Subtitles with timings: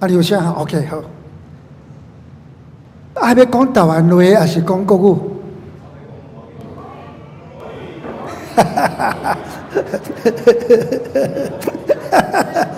[0.00, 1.02] 啊，刘先生，OK 好。
[3.14, 5.16] 还要讲台湾话还是讲国语？
[8.54, 9.36] 哈哈哈哈哈！
[12.10, 12.68] 哈哈哈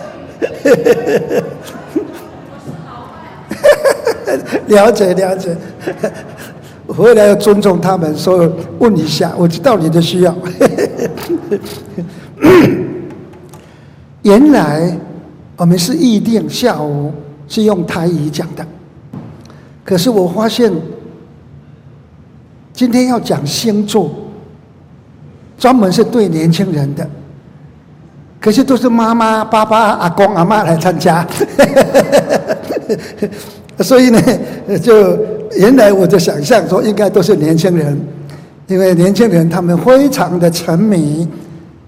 [4.66, 5.55] 了解了解，
[6.87, 10.34] 我回来要尊重他们，所以问一下，我知道你的需要。
[14.23, 14.96] 原来
[15.60, 17.12] 我们是预定下午
[17.46, 18.66] 是用台语讲的，
[19.84, 20.73] 可是我发现
[22.73, 24.10] 今天要讲星座，
[25.59, 27.06] 专门是对年轻人的，
[28.41, 31.28] 可是都是妈妈、爸爸、阿公、阿妈来参加，
[33.80, 34.19] 所以呢，
[34.78, 35.14] 就
[35.58, 38.00] 原来我就想象说应该都是年轻人，
[38.66, 41.28] 因为年轻人他们非常的沉迷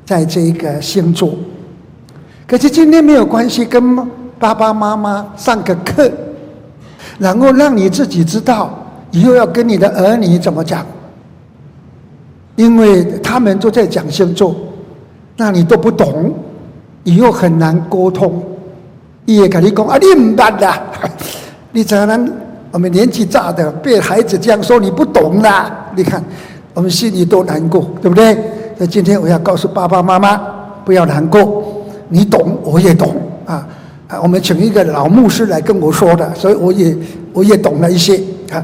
[0.04, 1.32] 在这个星座。
[2.52, 3.96] 可是今天没有关系，跟
[4.38, 6.12] 爸爸妈妈上个课，
[7.18, 8.78] 然后让你自己知道
[9.10, 10.84] 以后要跟你的儿女怎么讲，
[12.56, 14.54] 因为他们都在讲星座，
[15.34, 16.30] 那你都不懂，
[17.04, 18.42] 以后很难沟通。
[19.24, 20.78] 也跟你讲啊，你唔捌啦，
[21.70, 22.30] 你才能
[22.70, 25.86] 我们年纪大的被孩子这样说，你不懂啦。
[25.96, 26.22] 你看
[26.74, 28.34] 我们心里多难过，对不对？
[28.76, 30.36] 所以今天我要告诉爸爸妈妈，
[30.84, 31.61] 不要难过。
[32.14, 33.66] 你懂，我也懂啊！
[34.22, 36.94] 我们请一个老牧师来跟我说的，所以我也
[37.32, 38.62] 我也懂了一些啊。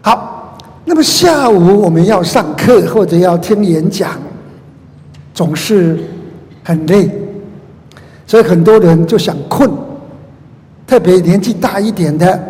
[0.00, 4.12] 好，那么下午我们要上课或者要听演讲，
[5.34, 5.98] 总是
[6.62, 7.10] 很累，
[8.24, 9.68] 所以很多人就想困，
[10.86, 12.40] 特别年纪大一点的，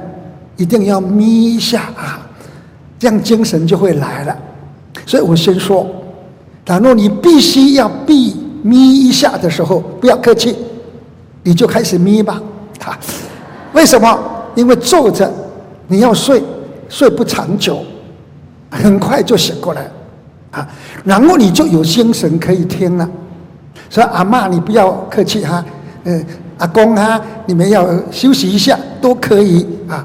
[0.59, 2.29] 一定要眯一下啊，
[2.99, 4.37] 这样精神就会来了。
[5.07, 5.87] 所以我先说，
[6.63, 8.37] 倘若你必须要闭。
[8.63, 10.57] 眯一下的时候，不要客气，
[11.43, 12.41] 你就开始眯吧。
[12.85, 12.99] 啊，
[13.73, 14.19] 为什么？
[14.55, 15.31] 因为坐着
[15.89, 16.43] 你要睡，
[16.89, 17.81] 睡不长久，
[18.71, 19.91] 很快就醒过来，
[20.51, 20.67] 啊，
[21.05, 23.09] 然后你就有精神可以听了。
[23.91, 25.65] 所以阿嬷，你不要客气哈，
[26.05, 26.25] 嗯，
[26.59, 30.05] 阿公哈，你们要休息一下都可以啊。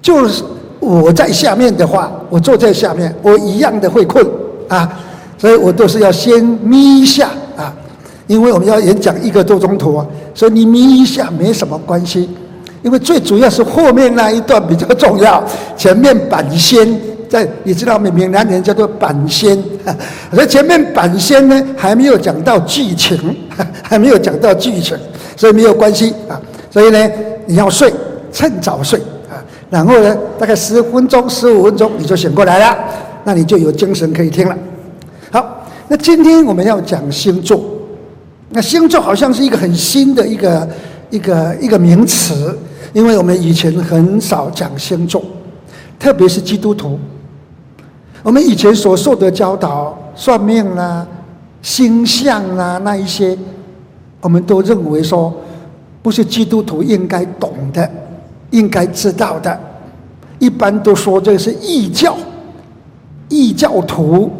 [0.00, 0.42] 就是
[0.80, 4.26] 我在下面的话，我坐在下面，我一样的会困
[4.68, 4.90] 啊，
[5.36, 7.30] 所以我都是要先眯一下。
[8.26, 12.28] 因为我们要演讲一个多钟头啊，所以你眯一下没什么关系。
[12.82, 15.40] 因为最主要是后面那一段比较重要，
[15.76, 18.10] 前面板仙在，你知道吗？
[18.12, 19.56] 闽南人叫做板仙，
[20.34, 23.16] 所以前面板仙呢还没有讲到剧情，
[23.84, 24.98] 还没有讲到剧情，
[25.36, 26.40] 所以没有关系啊。
[26.72, 27.10] 所以呢，
[27.46, 27.92] 你要睡，
[28.32, 28.98] 趁早睡
[29.30, 29.38] 啊。
[29.70, 32.76] 然后呢，大概十分钟、十五分钟你就醒过来了，
[33.22, 34.58] 那你就有精神可以听了。
[35.30, 37.62] 好，那今天我们要讲星座。
[38.54, 40.68] 那星座好像是一个很新的一个
[41.10, 42.56] 一个一个名词，
[42.92, 45.22] 因为我们以前很少讲星座，
[45.98, 46.98] 特别是基督徒。
[48.22, 51.08] 我们以前所受的教导，算命啦、啊、
[51.62, 53.36] 星象啦、啊、那一些，
[54.20, 55.32] 我们都认为说，
[56.02, 57.90] 不是基督徒应该懂的、
[58.50, 59.58] 应该知道的。
[60.38, 62.16] 一般都说这是异教、
[63.28, 64.30] 异教徒、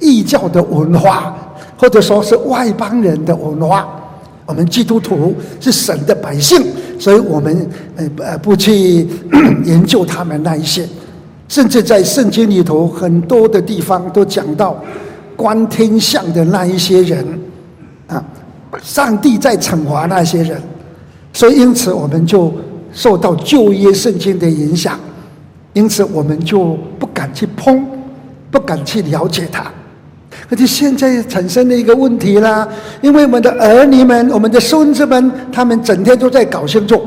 [0.00, 1.36] 异教的文化。
[1.82, 3.88] 或者说是外邦人的文化，
[4.46, 6.64] 我们基督徒是神的百姓，
[6.96, 9.04] 所以我们呃呃不去
[9.66, 10.88] 研究他们那一些，
[11.48, 14.80] 甚至在圣经里头很多的地方都讲到
[15.34, 17.26] 观天象的那一些人
[18.06, 18.24] 啊，
[18.80, 20.62] 上帝在惩罚那些人，
[21.32, 22.54] 所以因此我们就
[22.92, 25.00] 受到旧约圣经的影响，
[25.72, 27.84] 因此我们就不敢去碰，
[28.52, 29.68] 不敢去了解它。
[30.52, 32.68] 而且现在产生了一个问题啦，
[33.00, 37.02] 因为我们的儿女们、我们的孙子们，他们整天都在搞星座，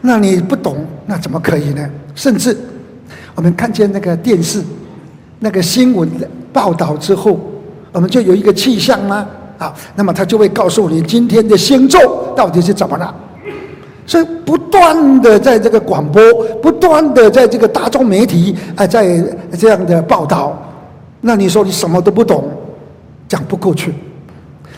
[0.00, 0.74] 那你不懂，
[1.04, 1.86] 那怎么可以呢？
[2.14, 2.56] 甚至
[3.34, 4.62] 我们看见那个电视、
[5.40, 7.38] 那个新闻的报道之后，
[7.92, 9.26] 我们就有一个气象吗？
[9.58, 13.14] 啊，那么他就会告诉你今天的星座到底是怎么了。
[14.06, 16.22] 所以不断的在这个广播，
[16.62, 19.22] 不断的在这个大众媒体啊，在
[19.58, 20.62] 这样的报道。
[21.26, 22.48] 那你说你什么都不懂，
[23.28, 23.92] 讲不过去。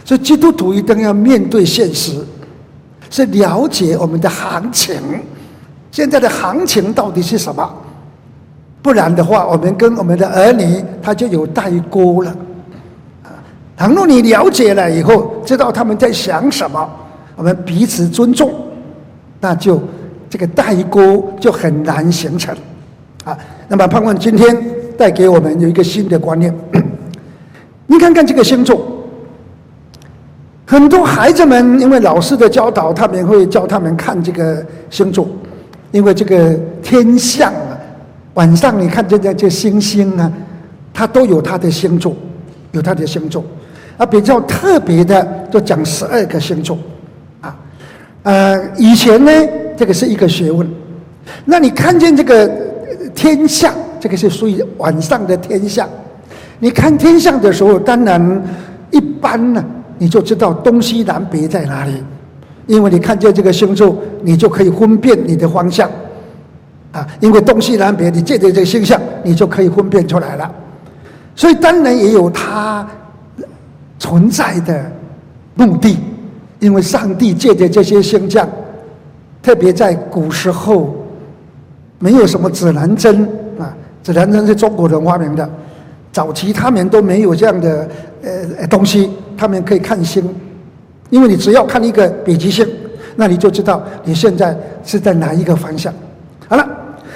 [0.02, 2.24] 所以基督徒一定要面对现实，
[3.10, 4.96] 是了解我们的行情，
[5.90, 7.70] 现在的行情到底是什么？
[8.80, 12.34] 不然的话，我们跟我们的儿女他就有代沟了。
[13.76, 16.88] 倘若你了解了以后，知道他们在想什么，
[17.36, 18.50] 我们彼此尊重，
[19.38, 19.78] 那就
[20.30, 22.56] 这个代沟就很难形成。
[23.24, 23.36] 啊，
[23.68, 24.77] 那么盼望今天。
[24.98, 26.52] 带给我们有一个新的观念。
[27.86, 28.84] 你看看这个星座，
[30.66, 35.26] 很多孩子们因为老师的教导，他们会教他们看这个星座，
[35.92, 37.78] 因为这个天象啊，
[38.34, 40.30] 晚上你看这这这星星啊，
[40.92, 42.14] 它都有它的星座，
[42.72, 43.44] 有它的星座。
[43.96, 46.78] 啊，比较特别的就讲十二个星座，
[47.40, 47.56] 啊，
[48.22, 49.32] 呃，以前呢，
[49.76, 50.68] 这个是一个学问。
[51.44, 52.48] 那你看见这个
[53.14, 55.88] 天象，这个是属于晚上的天象。
[56.58, 58.42] 你看天象的时候，当然
[58.90, 59.64] 一般呢，
[59.98, 62.02] 你就知道东西南北在哪里，
[62.66, 65.90] 因为你看见这个星座，你就可以分辨你的方向，
[66.92, 70.50] 啊，因为东西南北，你借着这个星象，你就可以分辨出来了。
[71.34, 72.86] 所以当然也有它。
[74.00, 74.80] 存在的
[75.56, 75.98] 目的，
[76.60, 78.48] 因为上帝借着这些星象，
[79.42, 80.94] 特别在古时候，
[81.98, 83.28] 没有什么指南针
[84.02, 85.48] 指南针是中国人发明的，
[86.12, 87.88] 早期他们都没有这样的
[88.22, 90.22] 呃东西，他们可以看星，
[91.10, 92.66] 因为你只要看一个北极星，
[93.16, 95.92] 那你就知道你现在是在哪一个方向。
[96.48, 96.66] 好了，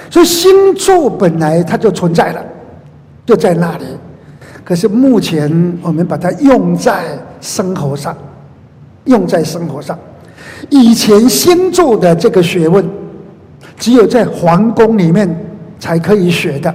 [0.09, 2.43] 所以星座本来它就存在了，
[3.25, 3.85] 就在那里。
[4.63, 7.03] 可是目前我们把它用在
[7.41, 8.15] 生活上，
[9.05, 9.97] 用在生活上。
[10.69, 12.87] 以前星座的这个学问，
[13.77, 15.27] 只有在皇宫里面
[15.83, 16.73] 才可以学的，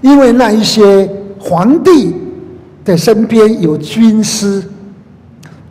[0.00, 1.10] 因为那一些
[1.40, 2.14] 皇帝
[2.84, 4.62] 的身边有军师，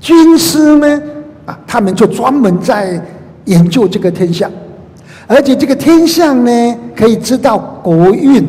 [0.02, 1.02] 军师呢
[1.46, 3.02] 啊，他们就专门在
[3.46, 4.52] 研究这个天象，
[5.28, 8.46] 而且这个天象呢，可以知道国运。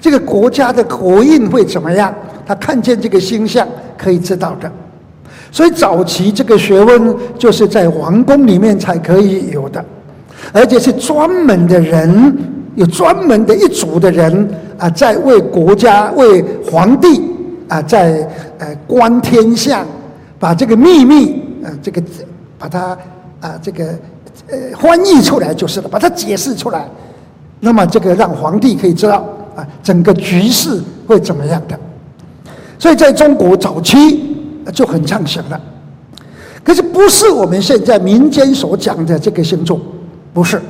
[0.00, 2.12] 这个国家的国运会怎么样？
[2.44, 3.64] 他看见这个星象
[3.96, 4.68] 可以知道的。
[5.52, 9.84] 所以早期这个学问就是在皇宫里面才可以有的，
[10.52, 12.36] 而且是专门的人，
[12.74, 14.48] 有专门的一组的人
[14.78, 17.22] 啊，在为国家、为皇帝
[17.68, 18.28] 啊，在
[18.58, 19.86] 呃观天象，
[20.38, 22.02] 把这个秘密啊，这个
[22.58, 22.96] 把它
[23.40, 23.86] 啊这个
[24.48, 26.88] 呃翻译出来就是了，把它解释出来，
[27.60, 29.24] 那么这个让皇帝可以知道。
[29.56, 31.78] 啊，整个局势会怎么样的？
[32.76, 34.36] 所以在中国早期
[34.72, 35.60] 就很畅行了。
[36.64, 39.80] 可是不是我们现在民间所讲的这个星座，
[40.32, 40.60] 不是，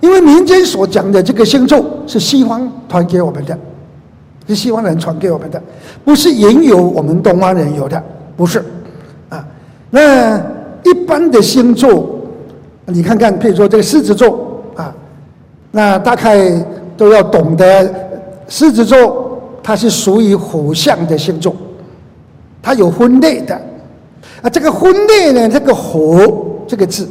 [0.00, 3.58] 因为民间所讲的这个星座是西方传给我们的，
[4.46, 5.60] 是西方人传给我们的，
[6.04, 8.02] 不是原有我们东方人有的，
[8.36, 8.62] 不是。
[9.28, 9.44] 啊，
[9.90, 10.38] 那
[10.84, 12.08] 一般的星座，
[12.86, 14.94] 你看看，譬如说这个狮子座啊，
[15.70, 16.50] 那大概
[16.96, 18.08] 都要懂得。
[18.50, 21.54] 狮子座，它是属于火象的星座，
[22.62, 23.54] 它有婚类的。
[24.40, 27.06] 啊，这个婚类呢，这个“火”这个字，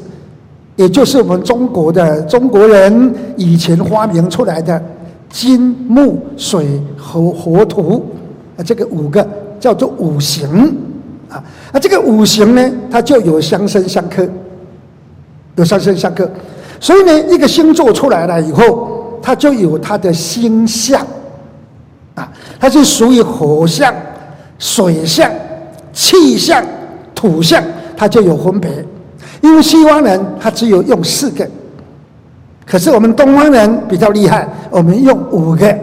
[0.77, 4.81] 也就是我们中国的中国人以前发明出来的
[5.29, 8.05] 金木水火火土
[8.55, 9.27] 啊，这个五个
[9.59, 10.73] 叫做五行
[11.29, 11.43] 啊。
[11.73, 14.25] 啊，这个五行呢，它就有相生相克，
[15.55, 16.29] 有相生相克。
[16.79, 21.05] 所以呢，一个星座出来了以后，它就有它的星象。
[22.13, 23.93] 啊，它是属于火象、
[24.59, 25.31] 水象、
[25.91, 26.63] 气象、
[27.13, 27.63] 土象，
[27.95, 28.69] 它就有分别。
[29.41, 31.47] 因为西方人他只有用四个，
[32.65, 35.77] 可是我们东方人比较厉害，我们用五个。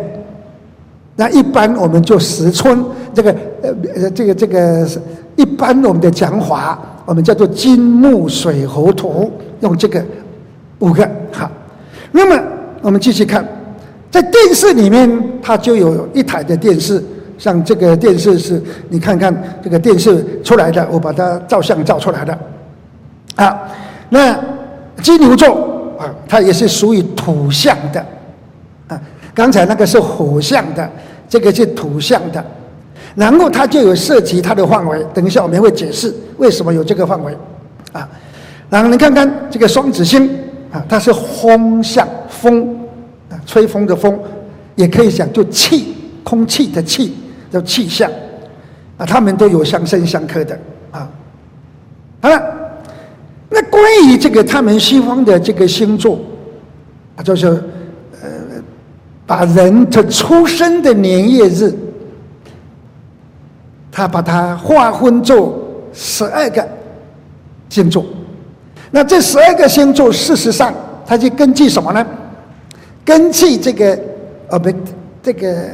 [1.16, 2.84] 那一般我们就十寸，
[3.14, 4.86] 这个呃这个这个
[5.36, 9.30] 一般我们的讲法，我们叫做金木水火土，
[9.60, 10.04] 用这个
[10.80, 11.08] 五个。
[11.30, 11.48] 好，
[12.10, 12.42] 那么
[12.82, 13.46] 我们继续看。
[14.10, 17.02] 在电视里面，它就有一台的电视，
[17.36, 22.36] 像这个电视是，你看看这个电视出来的，我把它照相照出来的。
[23.36, 23.68] 啊，
[24.10, 24.38] 那
[25.02, 28.04] 金牛座啊，它也是属于土象的，
[28.88, 29.00] 啊，
[29.34, 30.88] 刚才那个是火象的，
[31.28, 32.44] 这个是土象的，
[33.14, 37.36] 然后它就有涉及它的范围，等一下我们会解释为什么有这个范围，
[37.92, 38.08] 啊，
[38.70, 40.28] 然后你看看这个双子星
[40.72, 42.76] 啊，它是风象风
[43.30, 43.38] 啊。
[43.46, 44.18] 吹风的风，
[44.74, 47.14] 也可以讲就气，空气的气
[47.50, 48.10] 叫气象，
[48.96, 50.58] 啊，他们都有相生相克的
[50.90, 51.06] 啊。
[52.22, 52.42] 好了，
[53.50, 56.18] 那关于这个他们西方的这个星座，
[57.22, 57.46] 就是
[58.20, 58.28] 呃，
[59.26, 61.72] 把人的出生的年月日，
[63.92, 65.56] 他把它划分做
[65.92, 66.66] 十二个
[67.68, 68.04] 星座。
[68.90, 70.72] 那这十二个星座，事实上，
[71.06, 72.04] 它就根据什么呢？
[73.04, 73.98] 根据这个，
[74.48, 74.72] 呃，不，
[75.22, 75.68] 这个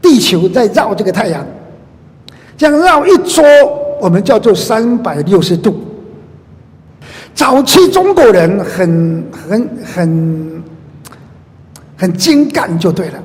[0.00, 1.44] 地球在绕这个太阳，
[2.56, 3.42] 这样绕一周，
[4.00, 5.74] 我们叫做三百六十度。
[7.36, 10.62] 早期中国人很很很
[11.96, 13.22] 很精干就对了，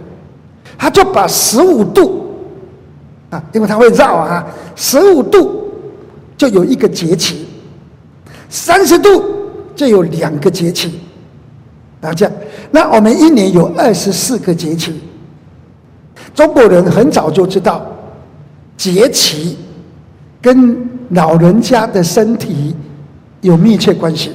[0.77, 2.35] 他就把十五度
[3.29, 5.71] 啊，因为他会绕啊，十五度
[6.37, 7.47] 就有一个节气，
[8.49, 9.23] 三十度
[9.73, 10.99] 就有两个节气，
[12.01, 12.33] 啊，这样，
[12.69, 14.99] 那我们一年有二十四个节气。
[16.35, 17.85] 中国人很早就知道
[18.75, 19.57] 节气
[20.41, 22.75] 跟老人家的身体
[23.41, 24.31] 有密切关系，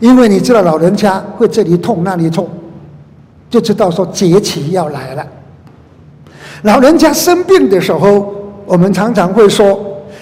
[0.00, 2.48] 因为你知道老人家会这里痛那里痛，
[3.50, 5.26] 就知道说节气要来了。
[6.62, 8.34] 老人家生病的时候，
[8.66, 9.78] 我们常常会说，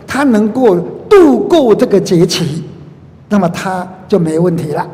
[0.06, 0.76] 他能够
[1.08, 2.64] 度过这个节气，
[3.28, 4.86] 那么他就没问题了，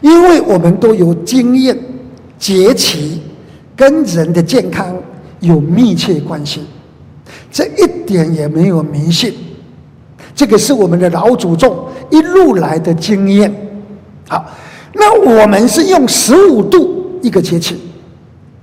[0.00, 1.78] 因为我们都有经验，
[2.38, 3.22] 节气
[3.76, 4.94] 跟人的健康
[5.40, 6.62] 有密切关系，
[7.50, 9.32] 这一点也没有迷信，
[10.34, 11.76] 这个是我们的老祖宗
[12.10, 13.52] 一路来的经验。
[14.28, 14.44] 好，
[14.94, 17.80] 那我们是用十五度一个节气，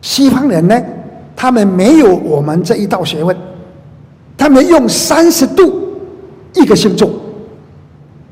[0.01, 0.81] 西方人呢？
[1.35, 3.35] 他们没有我们这一道学问，
[4.37, 5.73] 他们用三十度
[6.53, 7.09] 一个星座，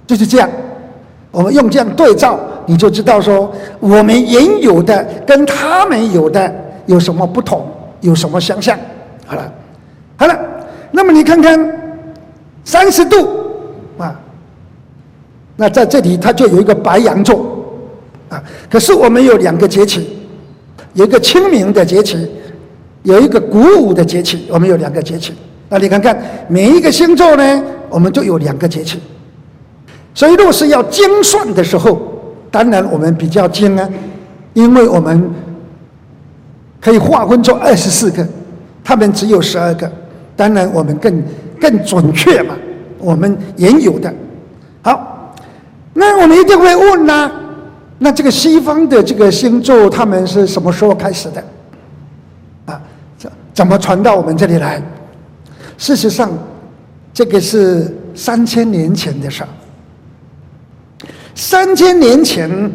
[0.06, 0.50] 就是这样。
[1.32, 6.54] 我们用这样对照，你就知道说我们原有的跟他们有的
[6.86, 7.66] 有什么不同，
[8.02, 8.78] 有什么相像。
[9.26, 9.54] 好了，
[10.18, 10.38] 好了，
[10.92, 11.79] 那么你看看
[12.70, 13.28] 三十度
[13.98, 14.14] 啊，
[15.56, 17.66] 那在这里它就有一个白羊座
[18.30, 18.44] 啊。
[18.70, 20.08] 可是我们有两个节气，
[20.94, 22.30] 有一个清明的节气。
[23.04, 25.34] 有一个谷物的节气，我们有两个节气。
[25.70, 26.16] 那你看看
[26.50, 29.00] 每一个星座呢，我们就有两个节气。
[30.14, 31.98] 所以，若是要精算的时候，
[32.52, 33.90] 当然我们比较精啊，
[34.54, 35.32] 因为我们
[36.82, 38.28] 可以划分出二十四个，
[38.84, 39.90] 他们只有十二个，
[40.36, 41.24] 当然我们更
[41.60, 42.56] 更准确嘛。
[42.98, 44.14] 我们原有的。
[44.82, 45.34] 好，
[45.94, 47.32] 那我们一定会问呐、
[47.98, 51.44] 那这个西方的这个星座，他们是什么时候开始的？
[52.66, 52.82] 啊
[53.18, 54.82] 怎怎么传到我们这里来？
[55.78, 56.30] 事实上，
[57.14, 59.50] 这个是三千年前的事儿。
[61.36, 62.72] 三千年前，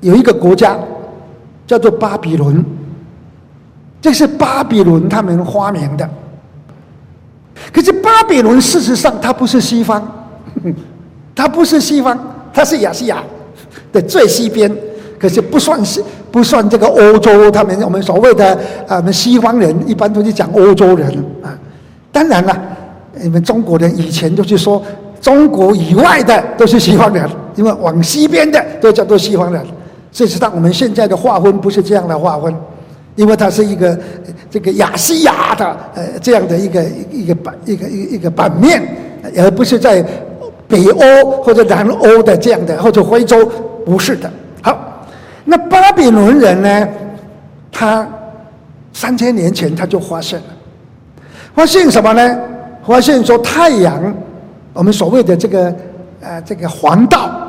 [0.00, 0.78] 有一个国家
[1.66, 2.64] 叫做巴比伦，
[4.00, 6.08] 这是巴比伦他们发明的。
[7.72, 10.02] 可是巴比伦事实上它不是西方，
[11.34, 12.18] 它不是西方，
[12.52, 13.22] 它是亚细亚
[13.92, 14.70] 的最西边。
[15.16, 18.52] 可是不算是不算这个欧洲，他们我们所谓的
[18.86, 21.08] 啊，我们西方人一般都是讲欧洲人
[21.42, 21.56] 啊。
[22.12, 22.54] 当然了，
[23.22, 24.82] 你们中国人以前就是说
[25.22, 29.64] 中国以外的都是西方人，因为往西边的都叫做西方人。
[30.12, 32.54] 事实上，我们现在的划分不是这样的划分，
[33.16, 33.98] 因为它是一个
[34.50, 38.82] 这个亚细亚的呃这样的一个一个版一个一个一个版面，
[39.36, 40.04] 而不是在
[40.66, 43.44] 北欧或者南欧的这样的或者非洲，
[43.84, 44.30] 不是的。
[44.62, 44.90] 好。
[45.44, 46.88] 那巴比伦人呢？
[47.70, 48.08] 他
[48.94, 50.46] 三千年前他就发现了，
[51.54, 52.38] 发现什么呢？
[52.86, 54.14] 发现说太阳，
[54.72, 55.74] 我们所谓的这个
[56.20, 57.43] 呃这个黄道，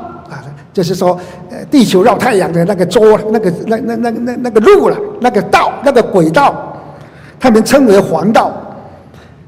[0.76, 1.18] 就是说
[1.48, 6.76] 呃地球绕太阳的那个周那个那那那那那个路了，那个道那个轨道，
[7.40, 8.52] 他们称为黄道。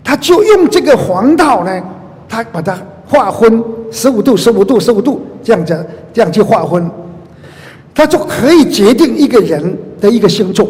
[0.02, 1.82] 他就用这个黄道呢，
[2.26, 6.90] 他把它划分十五度、十五度、十五度这样子这样去划分。
[7.94, 10.66] 他就可以决定一个人的一个星座，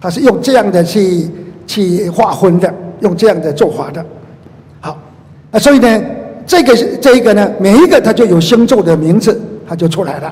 [0.00, 1.28] 他是用这样的去
[1.66, 4.04] 去划分的，用这样的做法的。
[4.80, 4.96] 好，
[5.50, 6.00] 那所以呢，
[6.46, 9.40] 这个这一个呢，每一个他就有星座的名字，
[9.72, 10.30] 他就出来了。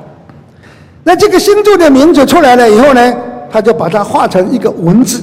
[1.03, 3.17] 那这个星座的名字出来了以后呢，
[3.51, 5.23] 他就把它画成一个文字。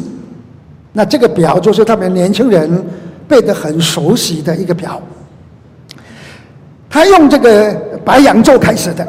[0.92, 2.84] 那这个表就是他们年轻人
[3.28, 5.00] 背得很熟悉的一个表。
[6.90, 7.72] 他用这个
[8.04, 9.08] 白羊座开始的。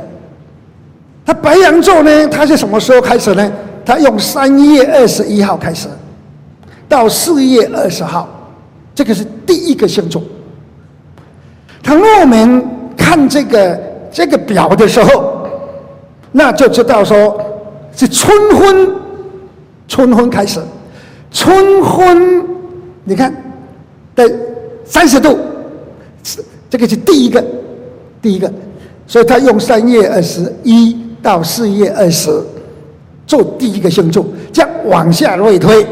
[1.25, 2.29] 他白羊座呢？
[2.29, 3.51] 他是什么时候开始呢？
[3.87, 5.89] 他用三月二十一号开始，
[6.87, 8.29] 到四月二十号，
[8.95, 10.23] 这个是第一个星座。
[11.83, 12.63] 倘若我们
[12.95, 15.47] 看这个这个表的时候，
[16.33, 17.41] 那就知道说
[17.95, 18.91] 是春分，
[19.87, 20.61] 春分开始，
[21.31, 22.45] 春分，
[23.05, 23.35] 你看
[24.15, 24.31] 的
[24.85, 25.39] 三十度，
[26.71, 27.45] 这个是第一个，
[28.21, 28.53] 第一个，
[29.07, 31.05] 所以他用三月二十一。
[31.21, 32.31] 到四月二十，
[33.27, 35.85] 做第一个星座，这样往下类推，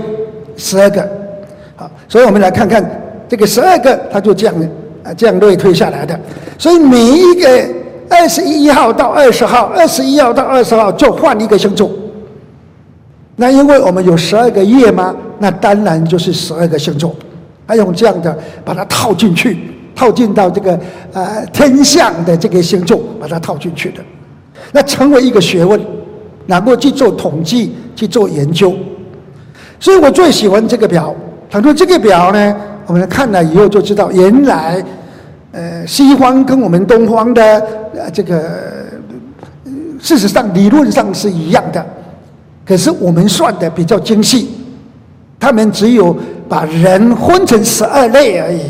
[0.57, 1.07] 十二个，
[1.75, 4.55] 好，所以我们来看看这个十二个，它就这样
[5.03, 6.19] 啊，这样类推下来的。
[6.57, 7.49] 所以每一个
[8.09, 11.91] 二十一号到二十号，二十一号到二十号就换一个星座。
[13.37, 17.15] 那因为我们有十二个月嘛，那当然就是十二个星座，
[17.67, 19.59] 还用这样的把它套进去，
[19.95, 20.79] 套进到这个
[21.13, 24.01] 呃天象的这个星座，把它套进去的。
[24.73, 25.79] 那成为一个学问，
[26.47, 28.75] 然后去做统计，去做研究。
[29.79, 31.15] 所以我最喜欢这个表。
[31.51, 34.83] 倘若这个表呢，我们看了以后就知道，原来
[35.57, 37.43] 呃，西方跟我们东方的
[37.95, 38.85] 呃这个，
[39.99, 41.83] 事实上理论上是一样的，
[42.63, 44.51] 可是我们算的比较精细，
[45.41, 46.15] 他们只有
[46.47, 48.61] 把人分成十二类而已。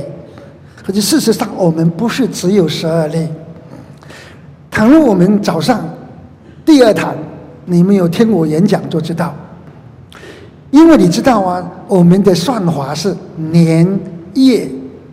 [0.87, 3.29] 可是事实上，我们不是只有十二类。
[4.71, 5.85] 倘若我们早上
[6.65, 7.17] 第二堂，
[7.65, 9.35] 你们有听我演讲就知道，
[10.71, 13.99] 因为你知道啊，我们的算法是年、
[14.35, 14.69] 月、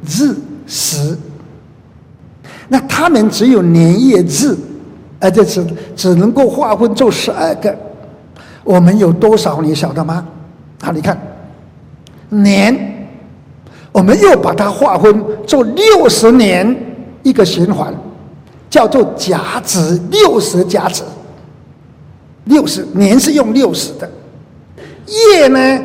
[0.06, 0.36] 日、
[0.68, 1.18] 时。
[2.70, 4.56] 那他们只有年、月、日，
[5.20, 5.66] 而且只
[5.96, 7.76] 只能够划分做十二个。
[8.64, 9.62] 我们有多少？
[9.62, 10.26] 你晓得吗？
[10.82, 11.18] 好，你看
[12.30, 12.92] 年。
[13.92, 16.76] 我们又把它划分做六十年
[17.22, 17.94] 一个循环，
[18.68, 21.04] 叫做甲子，六十甲子。
[22.46, 24.10] 六十年是用六十的，
[25.38, 25.84] 月呢，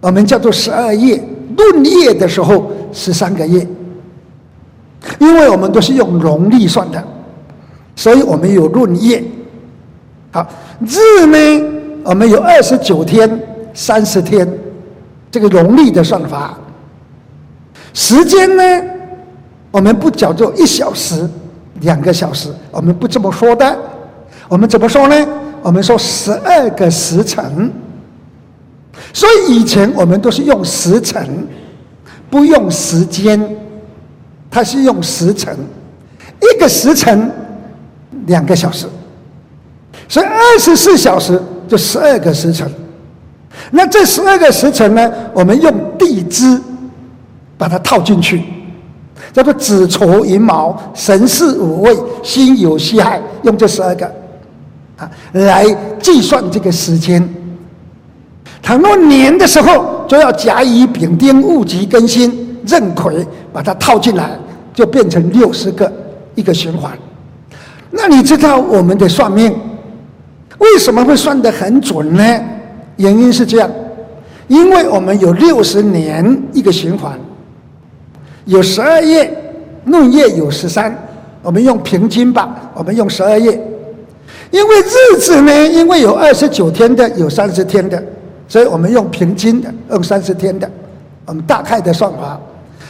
[0.00, 1.16] 我们叫做十二月，
[1.56, 3.64] 闰月的时候十三个月，
[5.18, 7.02] 因为我们都是用农历算的，
[7.94, 9.22] 所以我们有闰月。
[10.30, 10.46] 好，
[10.80, 11.64] 日呢，
[12.04, 13.40] 我们有二十九天、
[13.72, 14.46] 三十天，
[15.30, 16.58] 这个农历的算法。
[17.94, 18.82] 时间呢，
[19.70, 21.28] 我们不讲究一小时、
[21.80, 23.78] 两个小时，我们不这么说的。
[24.48, 25.26] 我们怎么说呢？
[25.62, 27.72] 我们说十二个时辰。
[29.12, 31.46] 所以以前我们都是用时辰，
[32.28, 33.38] 不用时间，
[34.56, 35.54] 它是用时辰。
[36.40, 37.30] 一个时辰
[38.24, 38.86] 两个小时，
[40.08, 42.66] 所以二十四小时就十二个时辰。
[43.70, 46.58] 那这十二个时辰呢，我们用地支。
[47.58, 48.42] 把它套进去，
[49.32, 54.06] 叫做子丑寅卯辰巳午未辛酉戌亥，用这十二个
[54.98, 55.64] 啊来
[55.98, 57.26] 计算这个时间。
[58.62, 64.38] 倘若年的时候，就要甲乙丙丁戊己庚辛壬癸，把它套进来，
[64.76, 65.90] 就变成六十个
[66.34, 66.92] 一个循环。
[67.90, 69.50] 那你知道我们的算命
[70.58, 72.22] 为什么会算得很准呢？
[72.96, 73.70] 原因是这样，
[74.48, 77.18] 因为我们有六十年一个循环。
[78.44, 79.30] 有十二月，
[79.86, 80.94] 闰月有十三，
[81.42, 83.52] 我们用平均吧，我们用十二月。
[84.50, 88.02] 因为日子呢，因为有二十九天的，有三十天的，
[88.46, 90.70] 所以我们用平均的，用三十天的，
[91.24, 92.38] 我们大概的算法。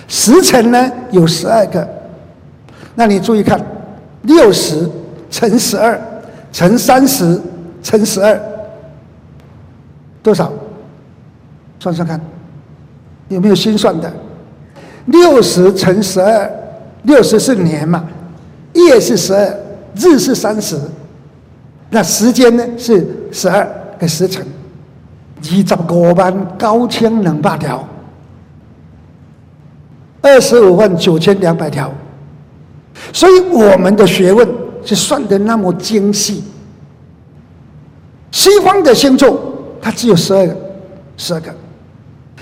[0.08, 1.86] 时辰呢有十二个，
[2.94, 3.60] 那你注意看，
[4.22, 4.88] 六十
[5.30, 6.00] 乘十二
[6.52, 7.40] 乘三十
[7.82, 8.40] 乘十二，
[10.22, 10.52] 多少？
[11.78, 12.20] 算算看，
[13.28, 14.12] 有没有心算的？
[15.06, 16.50] 六十乘十二，
[17.02, 18.04] 六十是年嘛，
[18.72, 19.54] 月是十二，
[19.94, 20.80] 日是三十，
[21.90, 24.44] 那时间呢是十二个时辰，
[25.40, 27.86] 二十五万九千两百条，
[30.26, 31.92] 二十五万九千两百条，
[33.12, 34.46] 所以我们的学问
[34.84, 36.42] 是算得那么精细。
[38.32, 39.40] 西方的星座
[39.80, 40.56] 它只有十二个，
[41.16, 41.54] 十二个，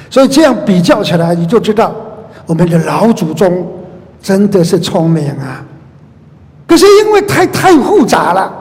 [0.09, 1.95] 所以这样比较起来，你就知道。
[2.47, 3.67] 我们的老祖宗
[4.21, 5.65] 真的是聪明啊，
[6.67, 8.53] 可是因为太太复杂了，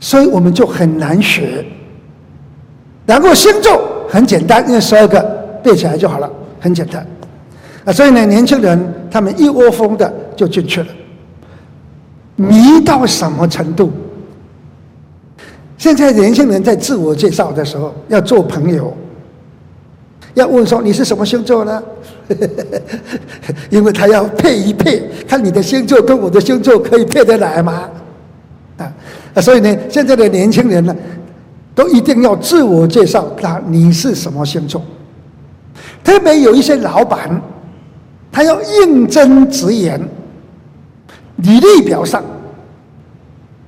[0.00, 1.62] 所以我们就很难学。
[3.04, 5.20] 然后星座很简单，因为十二个
[5.62, 7.06] 背起来就好了，很简单。
[7.84, 10.86] 啊，所以呢，年轻人他们一窝蜂的就进去了，
[12.36, 13.90] 迷到什么程度？
[15.76, 18.96] 现在年轻人在自我介绍的时候要做朋友。
[20.34, 21.82] 要问说你是什么星座呢？
[23.68, 27.90] 因为他要配一配，看你的星座跟我的星座可以配得来吗？
[28.78, 30.96] 啊，所以呢，现在的年轻人呢，
[31.74, 34.80] 都一定要自我介绍，那你是什么星座？
[36.02, 37.42] 特别有一些老板，
[38.32, 40.00] 他要应征直言，
[41.36, 42.24] 履历表上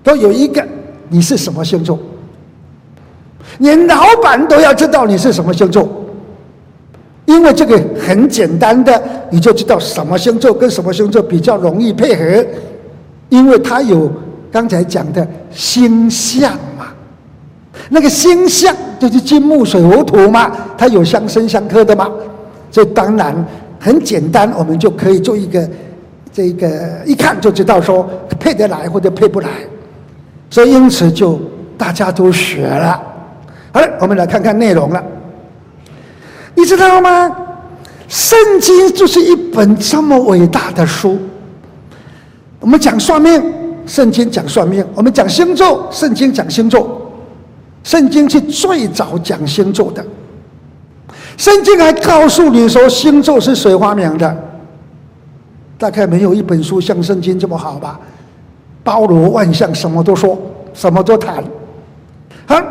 [0.02, 0.66] 都有一个
[1.10, 1.98] 你是什么星座，
[3.58, 5.86] 连老板都要知道你是什么星座。
[7.26, 12.46] 因为这个很简单的，你就知道什么星座跟什么星座比较容易配合，
[13.30, 14.12] 因为它有
[14.52, 16.88] 刚才讲的星象嘛，
[17.88, 22.10] 那个星象就是金木水火土嘛，它有相生相克的嘛，
[22.70, 23.34] 这当然
[23.84, 25.68] 很简单，我们就可以做一个
[26.32, 28.08] 这个一看就知道说
[28.40, 29.48] 配得来或者配不来，
[30.48, 31.38] 所以因此就
[31.76, 32.98] 大家都学了。
[33.72, 35.04] 好了，我们来看看内容了。
[36.54, 37.30] 你知道吗？
[38.08, 41.18] 圣经就是一本这么伟大的书。
[42.60, 43.52] 我们讲算命，
[43.84, 47.02] 圣经讲算命；我们讲星座，圣经讲星座。
[47.82, 50.02] 圣经是最早讲星座的。
[51.36, 54.36] 圣经还告诉你说，星座是谁发明的？
[55.76, 57.98] 大概没有一本书像圣经这么好吧，
[58.82, 60.38] 包罗万象，什么都说，
[60.72, 61.42] 什么都谈。
[62.46, 62.62] 好，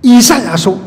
[0.00, 0.78] 以赛亚书。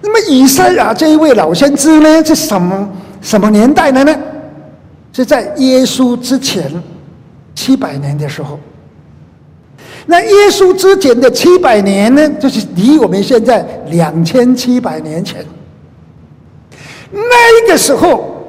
[0.00, 2.88] 那么以赛亚这一位老先知呢，是什么
[3.20, 4.16] 什么年代的呢？
[5.12, 6.70] 是在耶稣之前
[7.54, 8.58] 七百年的时候。
[10.06, 15.44] 那耶稣之前的七百年呢，就是离我们现在两千七百年前。
[17.10, 18.44] 那个时候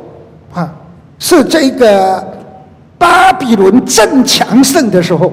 [0.54, 0.74] 啊，
[1.18, 2.22] 是这个
[2.98, 5.32] 巴比伦正强盛的时候，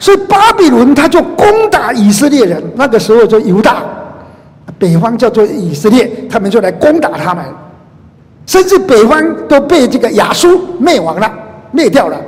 [0.00, 2.62] 所以巴比伦他就攻打以色列人。
[2.74, 3.84] 那个时候就犹大，
[4.78, 7.44] 北方叫做以色列，他们就来攻打他们，
[8.46, 11.32] 甚至北方都被这个亚述灭亡了，
[11.70, 12.20] 灭掉了，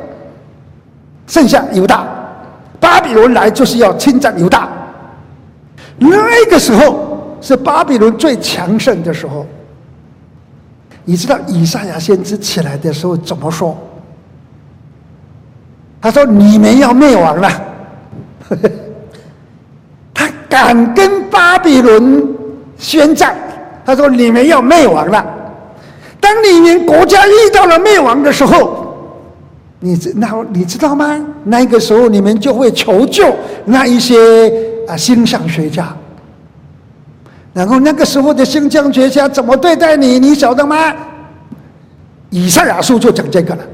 [1.26, 2.06] 剩下犹大。
[2.80, 4.68] 巴比伦来就是要侵占犹大，
[5.98, 9.46] 那个时候是巴比伦最强盛的时候。
[11.04, 13.76] 你知道以赛亚先知起来的时候怎么说？
[16.00, 17.50] 他说：“你们要灭亡了。
[20.14, 22.24] ”他敢跟巴比伦
[22.78, 23.36] 宣战。
[23.84, 25.26] 他说：“你们要灭亡了。”
[26.20, 28.87] 当你们国家遇到了灭亡的时候。
[29.80, 31.24] 你知那你知道吗？
[31.44, 33.32] 那个时候你们就会求救
[33.64, 34.52] 那一些
[34.88, 35.96] 啊星象学家，
[37.52, 40.18] 然后那个时候的星象学家怎么对待你？
[40.18, 40.92] 你晓得吗？
[42.30, 43.64] 以赛亚书就讲这个了。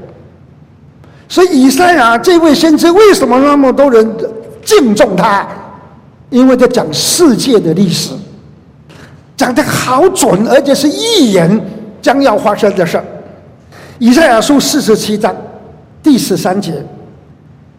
[1.27, 4.15] 所以以赛亚这位先知为什么那么多人
[4.63, 5.47] 敬重他？
[6.29, 8.13] 因为他讲世界的历史，
[9.35, 11.59] 讲的好准，而且是预言
[11.99, 13.01] 将要发生的事。
[13.97, 15.35] 以赛亚书四十七章。
[16.05, 16.71] 第十三节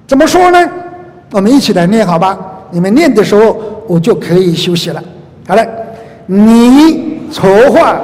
[0.05, 0.59] 怎么说呢？
[1.31, 2.37] 我们一起来念好吧？
[2.73, 5.01] 你们念的时候，我就可以休息了。
[5.47, 5.65] 好了，
[6.27, 8.01] 你筹划。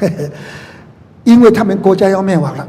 [1.24, 2.68] 因为他们国家要灭亡了。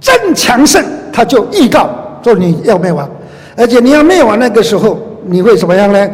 [0.00, 0.82] 正强盛，
[1.12, 1.90] 他就预告
[2.22, 3.08] 说你要灭亡，
[3.56, 6.10] 而且你要灭亡那个时候，你会怎么样呢？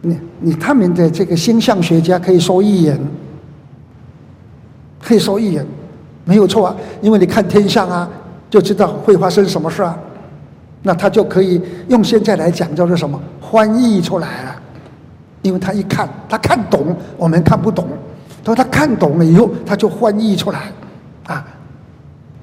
[0.00, 2.98] 你你他们的这个星象学家可以说预言，
[5.00, 5.64] 可以说预言，
[6.24, 8.08] 没有错啊，因为你看天象啊，
[8.50, 9.96] 就知道会发生什么事啊，
[10.82, 13.20] 那他就可以用现在来讲叫做什么
[13.52, 14.56] 翻译出来了，
[15.42, 17.86] 因为他一看，他看懂，我们看不懂，
[18.42, 20.62] 他说他看懂了以后，他就翻译出来，
[21.26, 21.46] 啊。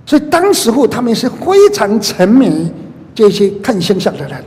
[0.09, 2.67] 所以当时候他们是非常沉迷
[3.13, 4.43] 这些看星象的人，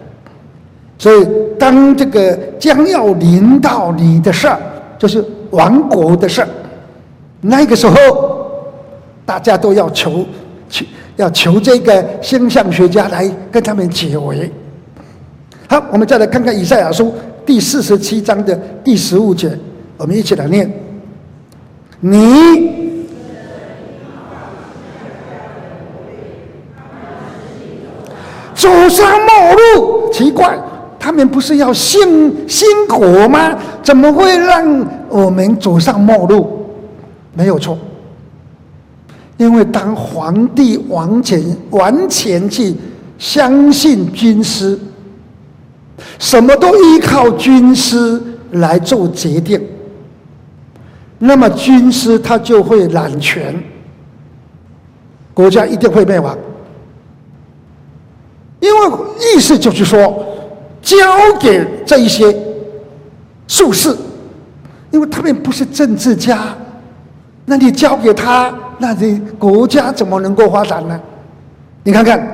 [0.99, 1.25] 所以
[1.57, 4.59] 当这个将要临到你的事儿，
[4.99, 6.49] 就是亡国的事儿，
[7.43, 7.95] 那个时候
[9.25, 10.27] 大家都要求
[10.69, 14.51] 求要求这个星象学家来跟他们解围。
[15.69, 17.15] 好，我们再来看看以赛亚书
[17.47, 19.57] 第四十七章的第十五节，
[19.97, 20.69] 我们一起来念，
[22.01, 22.82] 你。
[28.63, 30.57] 走上末路，奇怪，
[30.97, 33.59] 他们不是要兴兴国吗？
[33.83, 36.65] 怎么会让我们走上末路？
[37.35, 37.77] 没有错，
[39.37, 42.73] 因为当皇帝完全完全去
[43.19, 44.79] 相信军师，
[46.21, 48.23] 什么都依靠军师
[48.53, 49.61] 来做决定，
[51.19, 53.61] 那么军师他就会揽权，
[55.35, 56.39] 国家一定会灭亡。
[58.63, 60.25] 因为意思就是说，
[60.81, 60.97] 交
[61.41, 62.33] 给这一些
[63.49, 63.93] 术士，
[64.93, 66.57] 因为他们不是政治家，
[67.45, 71.01] 那你交给他，那你国家怎么能够发展呢？
[71.83, 72.25] 你看看，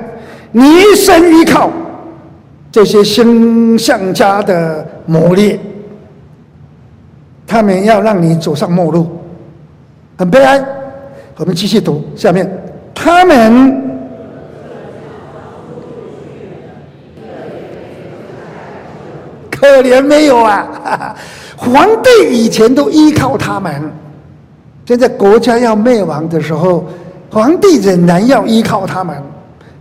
[0.51, 1.71] 你一生依靠
[2.71, 5.59] 这些星象家的谋略，
[7.47, 9.07] 他们要让你走上末路，
[10.15, 10.63] 很悲哀。
[11.37, 12.47] 我们继续读下面，
[12.93, 13.88] 他们。
[19.59, 21.13] 可怜没有啊！
[21.57, 23.91] 皇帝以前都依靠他们，
[24.85, 26.85] 现在国家要灭亡的时候，
[27.29, 29.21] 皇帝仍然要依靠他们。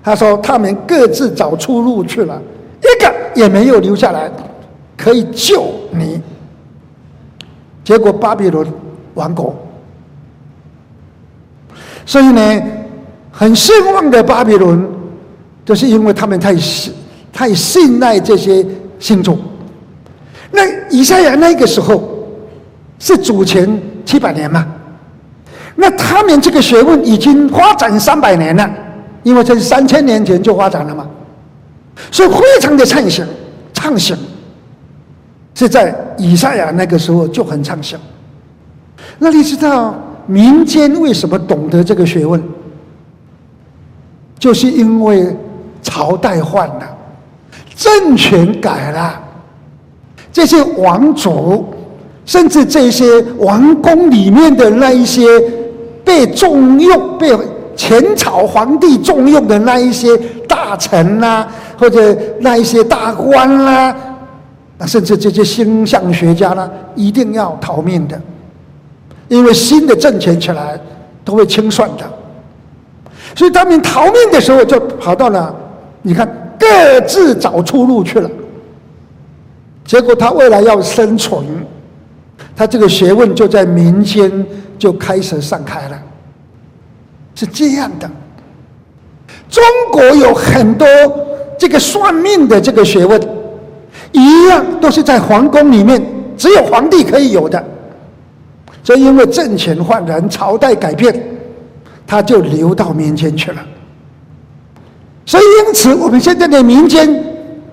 [0.02, 2.40] 他说：“他们各自找出路去了，
[2.80, 4.30] 一个也没有留下来
[4.96, 6.20] 可以救你。”
[7.84, 8.66] 结果巴比伦
[9.14, 9.54] 亡国，
[12.04, 12.62] 所以呢，
[13.30, 14.84] 很失望的巴比伦，
[15.64, 16.92] 就是因为他们太信
[17.32, 18.66] 太信赖这些
[18.98, 19.38] 信众。
[20.58, 22.26] 那以赛亚那个时候，
[22.98, 24.66] 是祖前七百年嘛？
[25.76, 28.68] 那他们这个学问已经发展三百年了，
[29.22, 31.06] 因为这是三千年前就发展了嘛，
[32.10, 33.24] 所以非常的畅想，
[33.72, 34.18] 畅想。
[35.54, 38.00] 是在以赛亚那个时候就很畅想。
[39.18, 39.94] 那你知道
[40.26, 42.42] 民间为什么懂得这个学问？
[44.38, 45.36] 就是因为
[45.82, 46.96] 朝代换了，
[47.76, 49.20] 政权改了，
[50.38, 51.64] 这些王族，
[52.24, 55.26] 甚至这些王宫里面的那一些
[56.04, 57.36] 被重用、被
[57.74, 61.44] 前朝皇帝重用的那一些大臣呐、
[61.76, 63.92] 或者那一些大官啦、
[64.78, 68.20] 那甚至这些星象学家呢，一定要逃命的，
[69.26, 70.80] 因为新的政权起来
[71.24, 72.08] 都会清算的，
[73.34, 75.52] 所以他们逃命的时候就跑到了，
[76.02, 78.30] 你看各自找出路去了。
[79.88, 81.42] 结果他未来要生存，
[82.54, 84.46] 他这个学问就在民间
[84.78, 85.98] 就开始散开了，
[87.34, 88.08] 是这样的。
[89.48, 90.86] 中国有很多
[91.58, 93.18] 这个算命的这个学问。
[94.12, 96.02] 一样都是在皇宫里面，
[96.36, 97.62] 只有皇帝可以有的。
[98.82, 101.14] 所以因为政权换人，朝代改变，
[102.06, 103.58] 他就流到民间去了。
[105.26, 107.22] 所以因此，我们现在的民间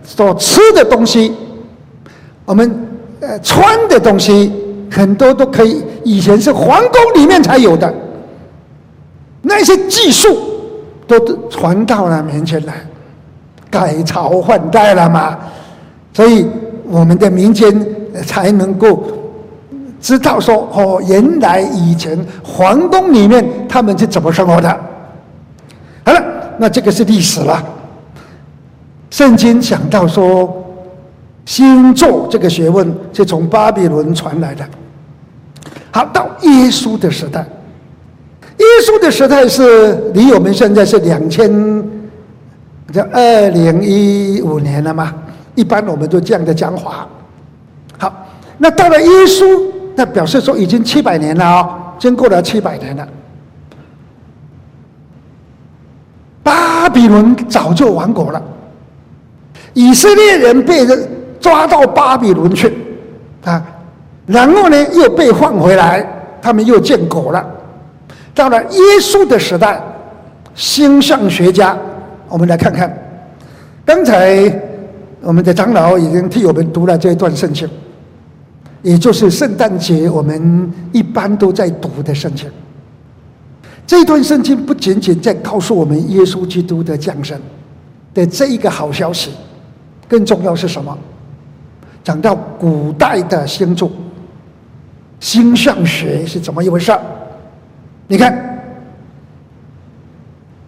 [0.04, 1.34] 所吃的东西，
[2.46, 2.88] 我们
[3.20, 4.54] 呃穿的东西，
[4.92, 7.92] 很多都可以，以前是皇宫里面才有的，
[9.42, 10.38] 那些技术
[11.08, 12.74] 都传到了民间来，
[13.70, 15.38] 改朝换代了嘛。
[16.14, 16.46] 所以，
[16.88, 17.86] 我们的民间
[18.26, 19.04] 才能够
[20.00, 24.70] 知道说：哦，原来以前皇宫里面他们是怎么生活的。
[26.06, 26.24] 好了，
[26.58, 27.62] 那这个是历史了。
[29.10, 30.65] 圣经讲到说，
[31.46, 34.68] 星座这个学问是从巴比伦传来的。
[35.92, 37.42] 好，到耶稣的时代，
[38.58, 41.50] 耶稣的时代是离我们现在是两千，
[42.92, 45.14] 这二零一五年了嘛？
[45.54, 47.08] 一般我们都这样的讲法。
[47.98, 48.28] 好，
[48.58, 53.08] 那到了耶稣，那表示说已经七百年了啊、哦，经过了七百年了。
[56.44, 58.42] 巴比伦早就亡国了，
[59.74, 61.10] 以色列人被人
[61.46, 62.74] 抓到巴比伦去
[63.44, 63.64] 啊，
[64.26, 66.04] 然后呢又被放回来，
[66.42, 67.46] 他们又建国了。
[68.34, 69.80] 到了耶稣的时代，
[70.56, 71.78] 星象学家，
[72.28, 72.92] 我们来看看，
[73.86, 74.52] 刚才。
[75.22, 77.68] 我们的长老已经替我们读了这一段圣经，
[78.84, 82.48] 也就是圣诞节我们一般都在读的圣经。
[83.88, 87.40] 这段圣经不仅仅在告诉我们耶稣基督的降生
[88.14, 89.32] 的这一个好消息，
[90.08, 90.96] 更重要是什么？
[92.06, 93.92] 讲到古代的星座、
[95.20, 96.96] 星象学是怎么一回事？
[98.08, 98.64] 你看，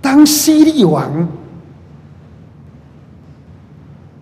[0.01, 1.29] 当希利王。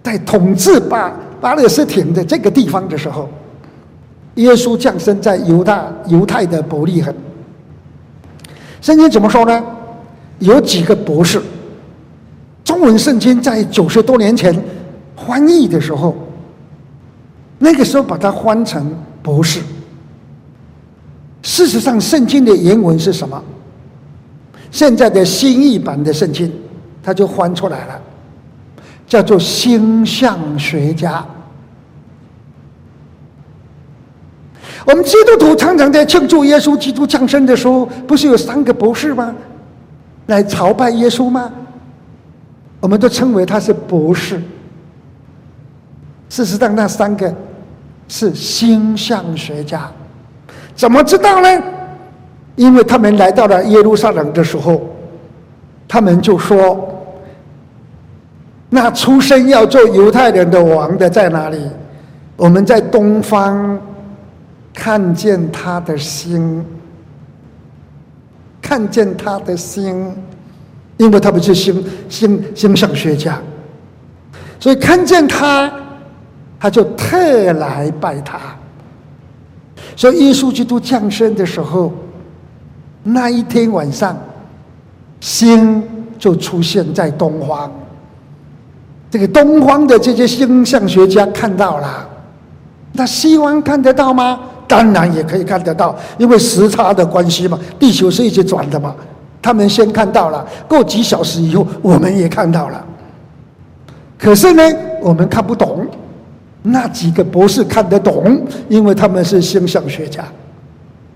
[0.04, 3.28] 在统治巴巴勒斯坦的这个地方的时候，
[4.36, 7.16] 耶稣降生在犹大犹太的伯利恒。
[8.82, 9.64] 圣经怎么说呢？
[10.40, 11.42] 有几个博士，
[12.64, 14.54] 中文圣经在九十多年前
[15.26, 16.16] 翻译的时候，
[17.58, 19.62] 那个时候把它翻成博士。
[21.42, 23.42] 事实上，圣经的原文是什么？
[24.72, 26.52] 现在的新译版的圣经，
[27.04, 28.02] 它就翻出来了。
[29.08, 31.24] 叫做星象学家。
[34.84, 39.34] 我们基督徒常常在庆祝耶稣基督降生的时候，不是有三个博士吗？
[40.26, 41.52] 来朝拜耶稣吗？
[42.80, 44.42] 我们都称为他是博士。
[46.30, 47.34] 事实上，那三个
[48.08, 49.90] 是星象学家。
[50.76, 51.64] 怎么知道呢？
[52.56, 54.82] 因为他们来到了耶路撒冷的时候，
[55.88, 56.92] 他们就说。
[58.68, 61.58] 那出生要做犹太人的王的在哪里？
[62.36, 63.80] 我们在东方
[64.74, 66.66] 看见他的星，
[68.62, 70.14] 看见他的星，
[70.98, 73.40] 因为他们是星星星象学家，
[74.60, 75.72] 所以看见他，
[76.66, 78.40] 他就特来拜他。
[79.96, 81.94] 所以耶稣基督降生的时候，
[83.04, 84.18] 那一天晚上，
[85.20, 85.84] 星
[86.18, 87.72] 就出现在东方。
[89.12, 92.10] 这个东方的这些星象学家看到了，
[92.94, 94.40] 那西方看得到吗？
[94.68, 98.96] 当然也可以看得到，因为时差的关系嘛，地球是一直转的嘛。
[99.40, 102.84] 他们先看到了，过几小时以后，我们也看到了。
[104.18, 104.64] 可是呢，
[105.04, 105.65] 我们看不懂，
[106.66, 110.24] 那几个博士看得懂，因为他们是星象学家。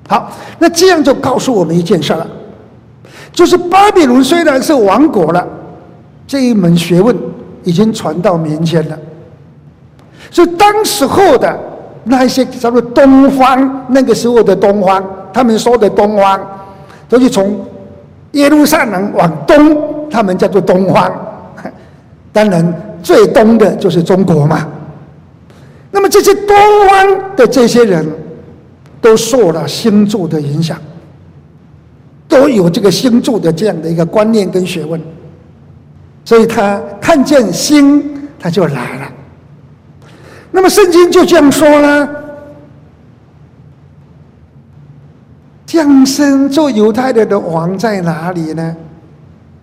[0.08, 2.26] 好，那这样就告诉我们一件事了，
[3.32, 5.48] 就是巴比伦虽然是亡国了，
[6.28, 7.16] 这一门学问
[7.64, 8.98] 已经传到民间了。
[10.32, 11.58] 所以当时候的
[12.04, 16.40] 那一些叫做东方，那个时候的东方，他们说的东方，
[17.08, 17.60] 都是从
[18.32, 21.12] 耶路撒冷往东，他们叫做东方。
[22.32, 24.68] 当然，最东的就是中国嘛。
[25.92, 26.56] 那么这些东
[26.88, 28.06] 方的这些人。
[29.02, 30.78] 都受了星座的影响，
[32.28, 35.02] 都有这个星座的这样的一个观念跟学问，
[36.26, 39.10] 所以他看见星，他就来了。
[40.52, 42.10] 那么圣经就这样说了：
[45.66, 48.76] 降生做犹太人的王在哪里呢？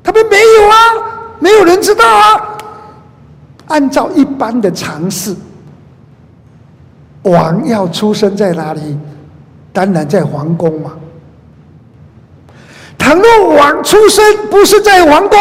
[0.03, 0.77] 他们没有啊，
[1.41, 2.57] 没有人知道啊。
[3.67, 5.37] 按照一般的常识，
[7.31, 8.99] 王要出生在哪里？
[9.73, 10.93] 当然在皇宫嘛。
[12.97, 15.39] 倘若王出生不是在皇宫，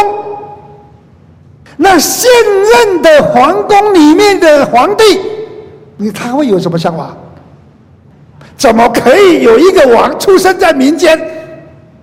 [1.78, 2.30] 那现
[2.86, 5.04] 任的皇宫里面的皇帝，
[5.98, 7.16] 你他会有什么想法？
[8.58, 11.20] 怎么可以有一个王出生在民间？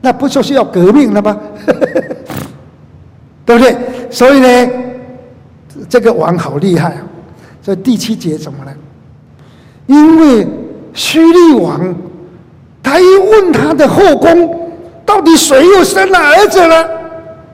[0.00, 1.38] 那不就是要革命了吗？
[3.46, 3.76] 对不对？
[4.10, 4.70] 所以呢，
[5.88, 7.02] 这个王好厉害啊！
[7.62, 8.72] 这第七节怎么了？
[9.86, 10.46] 因为
[10.92, 11.94] 虚利王。
[12.82, 14.72] 他一问他的后宫，
[15.06, 16.88] 到底谁又生了儿子了？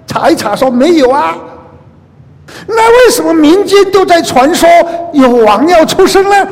[0.07, 1.37] 查一查说没有啊。
[2.67, 4.67] 那为什么民间都在传说
[5.13, 6.49] 有王要出生呢？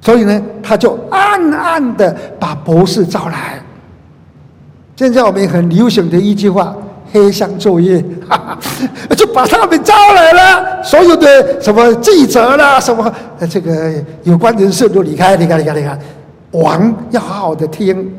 [0.00, 3.60] 所以呢，他就暗暗的把博士招来。
[4.96, 6.74] 现在我们很流行的一句话
[7.12, 8.36] ：“黑箱作业”，哈
[9.08, 10.82] 哈就把他们招来了。
[10.82, 13.12] 所有的什么记者啦，什么
[13.48, 13.92] 这个
[14.24, 15.98] 有关人士都离开，离开，离开，离开。
[16.52, 18.14] 王要好好的听，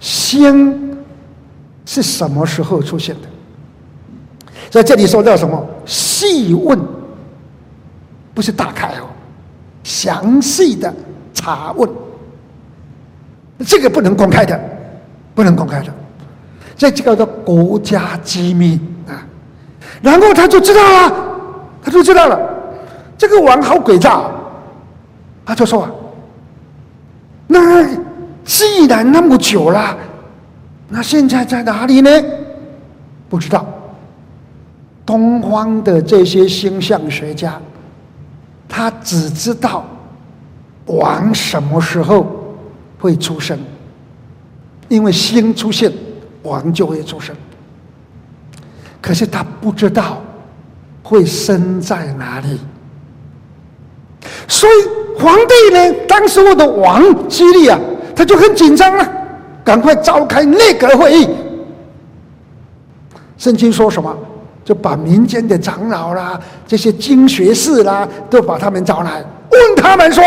[0.00, 0.98] 星
[1.84, 3.28] 是什么时候出现的？
[4.70, 5.64] 在这里说到什么？
[5.84, 6.78] 细问，
[8.34, 9.06] 不是大开哦，
[9.84, 10.92] 详细的
[11.32, 11.88] 查问，
[13.64, 14.60] 这个不能公开的，
[15.34, 15.94] 不能公开的，
[16.76, 19.26] 这就叫做国家机密啊。
[20.02, 21.16] 然后他就知道了，
[21.82, 22.38] 他就知道了，
[23.16, 24.30] 这个王好诡诈，
[25.44, 25.88] 他就说。
[27.48, 27.84] 那
[28.44, 29.96] 既然那么久了，
[30.88, 32.10] 那现在在哪里呢？
[33.28, 33.64] 不知道。
[35.04, 37.60] 东方的这些星象学家，
[38.68, 39.86] 他只知道
[40.86, 42.26] 王什么时候
[42.98, 43.56] 会出生，
[44.88, 45.92] 因为星出现，
[46.46, 47.34] 王就会出生。
[49.02, 50.22] 可是他不知道
[51.02, 52.58] 会生在哪里，
[54.48, 54.72] 所以。
[55.18, 55.94] 皇帝呢？
[56.06, 57.80] 当时我的王希律啊，
[58.14, 59.12] 他就很紧张了，
[59.64, 61.26] 赶快召开内阁会议。
[63.38, 64.14] 圣经说什么？
[64.62, 70.22] 就把民间的长老啦、这些经学士啦，都把他们找来，问他们说：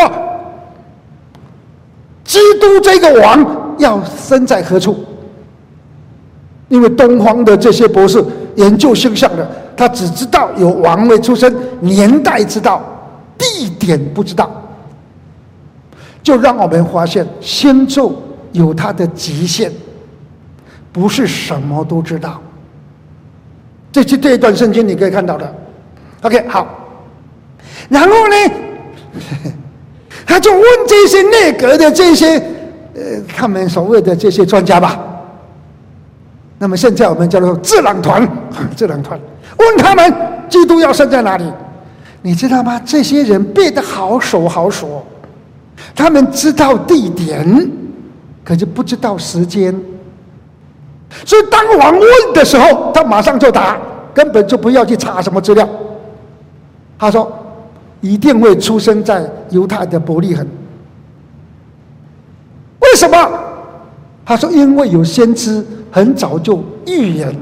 [2.23, 5.05] 基督这个王要生在何处？
[6.69, 8.23] 因为东方的这些博士
[8.55, 12.81] 研究星象的，他只知道有王位出生，年代知道，
[13.37, 14.49] 地点不知道。
[16.21, 18.13] 就让我们发现星座
[18.51, 19.71] 有它的极限，
[20.91, 22.39] 不是什么都知道。
[23.91, 25.55] 这这这一段圣经你可以看到的。
[26.21, 26.67] OK，好。
[27.87, 28.53] 然后呢，
[30.27, 32.37] 他就问这些内阁的这些
[32.93, 33.01] 呃，
[33.35, 34.99] 他们所谓的这些专家吧。
[36.59, 38.27] 那么现在我们叫做智囊团，
[38.75, 39.19] 智囊团
[39.57, 40.13] 问他们
[40.47, 41.45] 基督要生在哪里？
[42.21, 42.79] 你知道吗？
[42.85, 45.01] 这些人变得好熟好熟。
[45.95, 47.71] 他们知道地点，
[48.43, 49.73] 可是不知道时间。
[51.25, 53.77] 所以当王问的时候，他马上就答，
[54.13, 55.67] 根本就不要去查什么资料。
[56.97, 57.31] 他说
[58.01, 60.45] ：“一定会出生在犹太的伯利恒。”
[62.81, 63.31] 为什么？
[64.25, 67.35] 他说：“因为有先知很早就预言，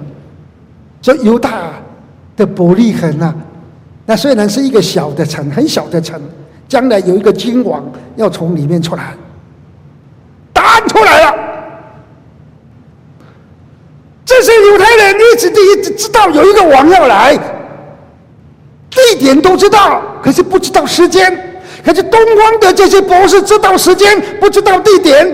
[1.02, 1.74] 说犹大
[2.36, 3.34] 的伯利恒啊，
[4.06, 6.22] 那虽然是一个小的城，很小的城。”
[6.68, 7.82] 将来有一个君王
[8.18, 9.14] 要从里面出来，
[10.52, 11.34] 答案出来了。
[14.26, 17.34] 这些犹太人一直一直知道有一个王要来，
[18.90, 21.62] 地点都知道，可是不知道时间。
[21.86, 25.26] 可是东方的这些博士知道时间，不知道地点，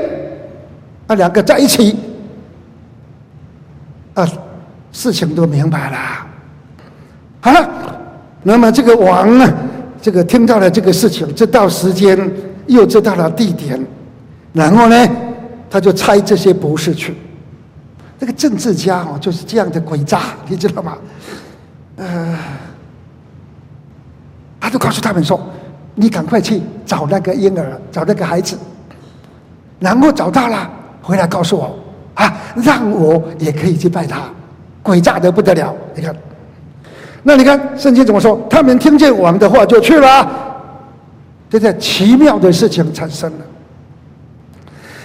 [1.07, 1.97] 那两个在一起，
[4.13, 4.27] 啊，
[4.91, 5.97] 事情都明白了。
[7.41, 7.69] 好了，
[8.43, 9.53] 那么这个王呢？
[10.01, 12.31] 这个听到了这个事情，知道时间，
[12.67, 13.79] 又知道了地点，
[14.51, 15.07] 然后呢，
[15.69, 17.15] 他就差这些博士去。
[18.19, 20.97] 这个政治家哦，就是这样的诡诈，你知道吗？
[21.95, 22.37] 呃，
[24.59, 25.39] 他就告诉他们说
[25.95, 28.57] ：“你赶快去找那个婴儿，找那个孩子，
[29.79, 30.69] 然后找到了，
[31.01, 31.77] 回来告诉我
[32.15, 34.21] 啊，让我也可以去拜他。”
[34.83, 36.15] 诡诈得不得了，你看。
[37.23, 38.39] 那你看圣经怎么说？
[38.49, 40.29] 他们听见王的话就去了，
[41.49, 43.39] 这在奇妙的事情产生了。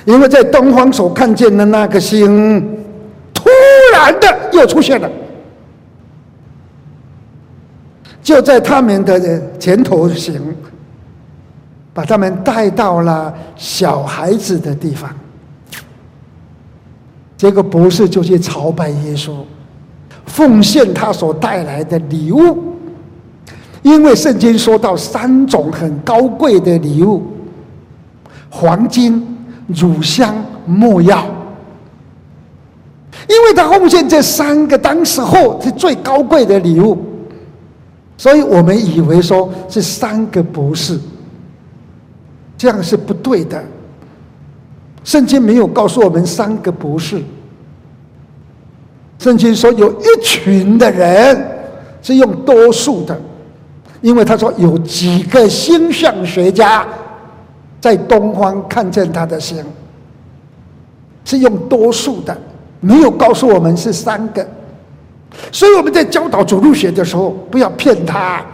[0.05, 2.77] 因为在东方所看见的那个星。
[3.35, 3.49] 突
[3.93, 5.09] 然的又出现了，
[8.21, 10.55] 就在他们的前头行，
[11.95, 15.09] 把他们带到了小孩子的地方。
[17.39, 19.33] 这个博士就去朝拜耶稣，
[20.27, 22.75] 奉献他所带来的礼物。
[23.83, 27.23] 因为圣经说到三种很高贵的礼物：
[28.51, 29.25] 黄金、
[29.69, 30.35] 乳香、
[30.67, 31.25] 没药。
[33.29, 36.99] 因为他奉献这三个当时候是最高贵的礼物，
[38.17, 40.99] 所以我们以为说是三个博士，
[42.57, 43.63] 这样是不对的。
[45.09, 47.19] 圣经没有告诉我们三个博士，
[49.19, 51.51] 圣经说有一群的人
[52.03, 53.19] 是用多数的，
[54.03, 56.87] 因为他说有几个星象学家
[57.81, 59.65] 在东方看见他的星，
[61.25, 62.37] 是用多数的。
[62.81, 64.47] 没有告诉我们是三个，
[65.51, 68.45] 所以我们在教导主路学的时候，不要骗他，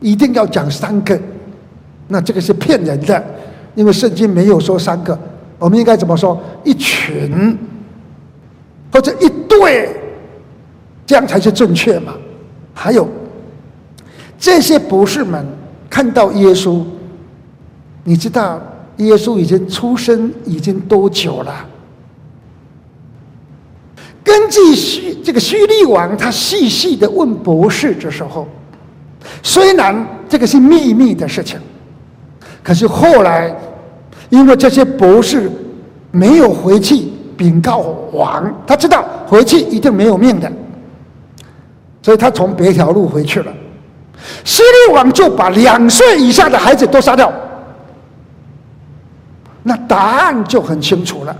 [0.00, 1.20] 一定要讲三个，
[2.08, 3.22] 那这个是骗人的，
[3.74, 5.16] 因为圣经没有说三个，
[5.60, 6.36] 我们应该怎么说？
[6.64, 7.56] 一群
[8.92, 9.94] 或者一对，
[11.06, 12.14] 这样才是正确嘛。
[12.74, 13.08] 还有
[14.38, 15.46] 这些博士们
[15.88, 16.82] 看到耶稣，
[18.02, 18.60] 你知道
[18.96, 21.66] 耶稣已经出生已经多久了？
[24.24, 28.48] 根据叙这个叙利王，他细细的问博士的时候，
[29.42, 31.58] 虽然这个是秘密的事情，
[32.62, 33.54] 可是后来，
[34.30, 35.50] 因为这些博士
[36.10, 37.78] 没有回去禀告
[38.12, 40.50] 王，他知道回去一定没有命的，
[42.02, 43.52] 所以他从别条路回去了。
[44.44, 47.32] 叙利王就把两岁以下的孩子都杀掉，
[49.62, 51.36] 那答案就很清楚了。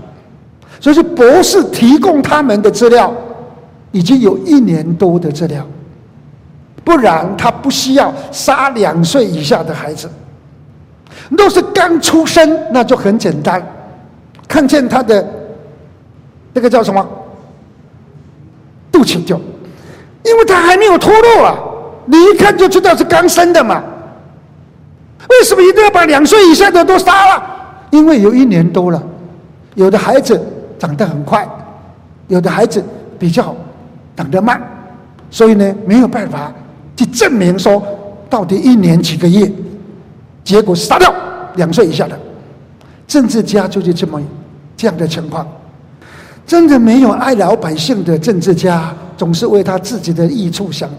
[0.79, 3.13] 所以是博士提供他们的资料，
[3.91, 5.63] 已经有一年多的资料，
[6.83, 10.09] 不然他不需要杀两岁以下的孩子。
[11.29, 13.61] 若是刚出生，那就很简单，
[14.47, 15.25] 看见他的
[16.53, 17.07] 那个叫什么
[18.91, 19.39] 肚脐就，
[20.23, 21.57] 因为他还没有脱落啊，
[22.05, 23.83] 你一看就知道是刚生的嘛。
[25.29, 27.43] 为什么一定要把两岁以下的都杀了？
[27.91, 29.01] 因为有一年多了，
[29.75, 30.39] 有的孩子。
[30.81, 31.47] 长得很快，
[32.27, 32.83] 有的孩子
[33.19, 33.55] 比较
[34.15, 34.59] 长得慢，
[35.29, 36.51] 所以呢，没有办法
[36.97, 37.83] 去证明说
[38.27, 39.47] 到底一年几个月，
[40.43, 41.13] 结果杀掉
[41.55, 42.19] 两岁以下的
[43.07, 44.21] 政治家就是这么
[44.75, 45.47] 这样的情况，
[46.45, 50.89] 真的没有爱老百姓的政治家，总是为他自己的益处想。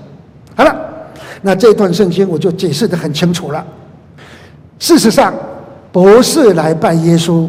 [0.55, 0.75] 好了，
[1.43, 3.67] 那这段圣经我就解释的很清楚了。
[4.79, 5.35] 事实上，
[5.91, 7.49] 博士来拜耶稣。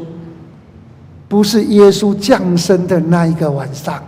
[1.26, 4.00] 不是耶稣降生的那一个晚上。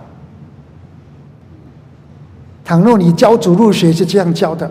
[2.63, 4.69] 倘若你教主入学是这样教的，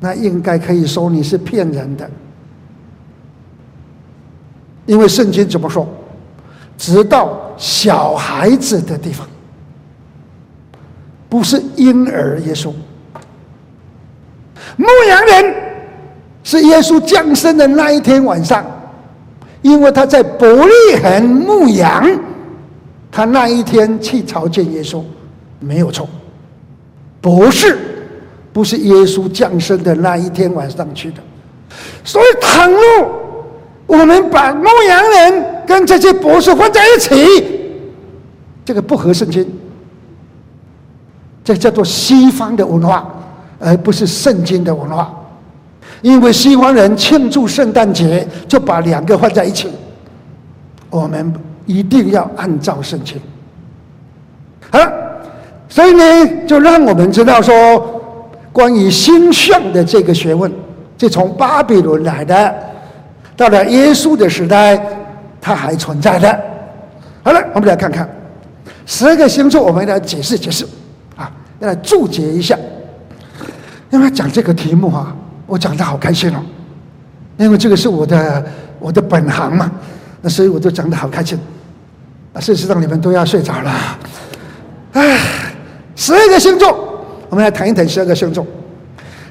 [0.00, 2.08] 那应该可以说你是骗人的。
[4.84, 5.86] 因为圣经怎么说？
[6.78, 9.26] 直到小孩子的地方，
[11.28, 12.72] 不是婴儿耶稣。
[14.76, 15.54] 牧羊人
[16.44, 18.64] 是耶稣降生的那一天晚上。
[19.62, 20.72] 因为他在伯利
[21.02, 22.06] 恒牧羊，
[23.10, 25.02] 他那一天去朝见耶稣，
[25.58, 26.08] 没有错。
[27.20, 27.76] 不是
[28.56, 31.18] 不是耶稣降生的那一天晚上去的，
[32.02, 32.80] 所以倘若
[33.86, 37.70] 我们把牧羊人跟这些博士混在一起，
[38.64, 39.46] 这个不合圣经，
[41.44, 43.06] 这叫做西方的文化，
[43.58, 45.14] 而不是圣经的文化。
[46.00, 49.68] 因为西方人庆祝圣诞节，就把两个放在一起。
[50.88, 51.30] 我们
[51.66, 53.20] 一定要按照圣经。
[54.70, 54.80] 好，
[55.68, 57.95] 所以呢，就让我们知道说，
[58.56, 60.50] 关于星象的这个学问，
[60.96, 62.54] 就从巴比伦来的，
[63.36, 64.80] 到了耶稣的时代，
[65.42, 66.40] 它还存在的。
[67.22, 68.08] 好了，我们来看看
[68.86, 70.66] 十二个星座，我们来解释解释
[71.14, 72.56] 啊，要来注解一下。
[73.90, 75.14] 因为讲这个题目啊。
[75.44, 76.40] 我讲的好开心哦，
[77.36, 78.42] 因为这个是我的
[78.78, 79.70] 我的本行嘛，
[80.22, 81.38] 那所以我就讲的好开心。
[82.40, 83.70] 事实上你们都要睡着了。
[84.94, 85.18] 唉，
[85.94, 86.95] 十二个星座，
[87.28, 88.46] 我们来谈一谈十二个星座。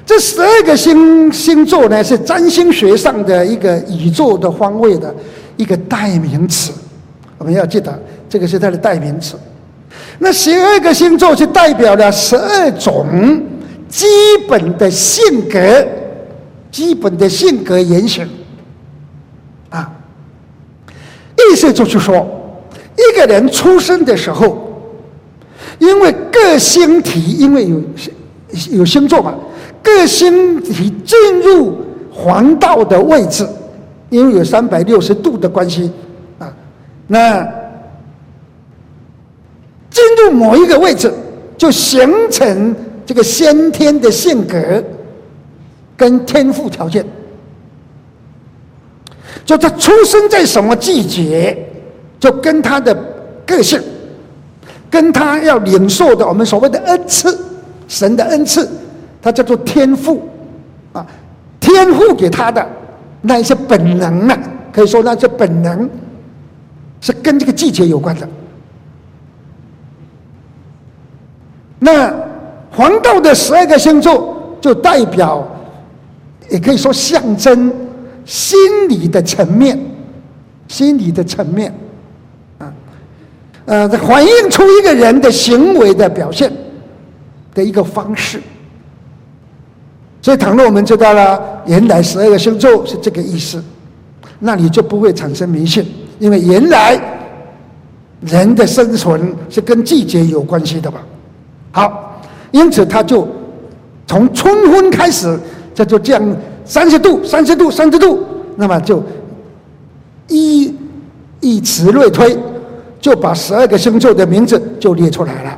[0.04, 5.12] 这十二个星星座呢，是占星学上的一个宇宙的方位的
[5.56, 6.72] 一个代名词。
[7.38, 9.36] 我们要记得，这个是它的代名词。
[10.18, 13.42] 那十二个星座是代表了十二种
[13.88, 14.06] 基
[14.48, 15.86] 本的性格，
[16.70, 18.28] 基本的性格言行。
[19.70, 19.90] 啊，
[21.36, 22.26] 意思就是说，
[22.96, 24.65] 一个人出生的时候，
[25.78, 27.80] 因为各星体，因为有
[28.70, 29.34] 有星座嘛，
[29.82, 31.76] 各星体进入
[32.12, 33.46] 黄道的位置，
[34.10, 35.90] 因为有三百六十度的关系
[36.38, 36.52] 啊，
[37.06, 37.46] 那。
[39.88, 41.10] 进入某一个位置，
[41.56, 44.84] 就形成这个先天的性格
[45.96, 47.02] 跟天赋条件。
[49.46, 51.56] 就他出生在什么季节，
[52.20, 52.94] 就跟他的
[53.46, 53.80] 个性，
[54.90, 57.38] 跟他要领受的我们所谓的恩赐，
[57.88, 58.68] 神的恩赐，
[59.20, 60.28] 它叫做天赋
[60.92, 61.06] 啊，
[61.58, 62.66] 天赋给他的
[63.22, 64.38] 那一些本能啊，
[64.72, 65.88] 可以说那些本能
[67.00, 68.28] 是跟这个季节有关的。
[71.78, 72.14] 那
[72.70, 75.46] 黄道的十二个星座，就代表，
[76.50, 77.72] 也可以说象征
[78.24, 78.58] 心
[78.88, 79.78] 理的层面，
[80.68, 81.72] 心理的层面，
[83.66, 86.50] 呃，反映出一个人的行为的表现
[87.54, 88.40] 的一个方式。
[90.22, 93.62] 所以，倘若我们知道了原来十二个星座是这个意思，
[94.40, 95.86] 那你就不会产生迷信，
[96.18, 97.00] 因为原来
[98.22, 101.00] 人的生存是跟季节有关系的吧。
[101.70, 103.28] 好，因此他就
[104.06, 105.38] 从春分开始，
[105.74, 108.24] 这就这样三十度、三十度、三十度，
[108.56, 109.02] 那么就
[110.28, 110.74] 依
[111.40, 112.36] 以此类推，
[113.06, 115.56] 就把十二个星座的名字就列出来了。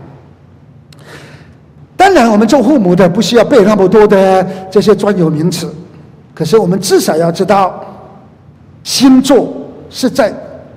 [1.97, 5.67] 当然，我们做父母的不需要背那么多的这些专有名词，
[6.35, 7.83] 可是我们至少要知道，
[8.85, 9.51] 星座
[9.89, 10.31] 是在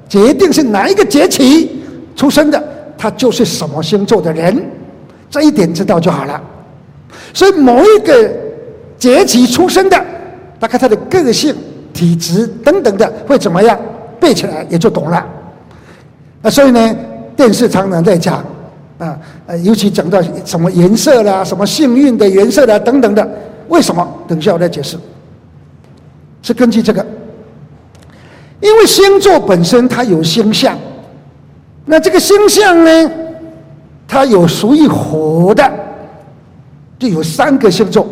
[0.08, 1.84] 决定是哪一个节气
[2.16, 2.64] 出生的，
[2.98, 4.58] 他就是什么星座的人。
[5.30, 6.42] 这一点知道就好了，
[7.34, 8.32] 所以某一个
[8.98, 10.02] 节气出生的，
[10.58, 11.54] 大概他的个性、
[11.92, 13.78] 体质等等的会怎么样，
[14.22, 15.22] 背起来也就懂了。
[16.42, 16.96] 啊，所以呢，
[17.36, 18.44] 电视常常在讲，
[18.98, 23.28] 啊，呃，尤其讲到什么颜色啦、什么幸运的颜色啦等等的，
[23.68, 24.08] 为什么？
[24.28, 24.98] 等一下我来解释。
[26.42, 27.06] 是根据这个，
[28.60, 30.76] 因为星座本身它有星象，
[31.86, 33.12] 那这个星象呢？
[34.08, 35.72] 它有属于火的，
[37.00, 38.08] 就有三个星座，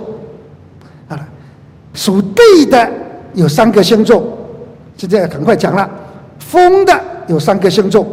[1.08, 1.28] 啊，
[1.94, 2.90] 属地的
[3.34, 4.24] 有三个星座，
[4.96, 5.90] 就这样赶快讲了。
[6.38, 8.08] 风的有三个星座，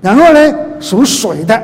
[0.00, 1.62] 然后呢，属水的，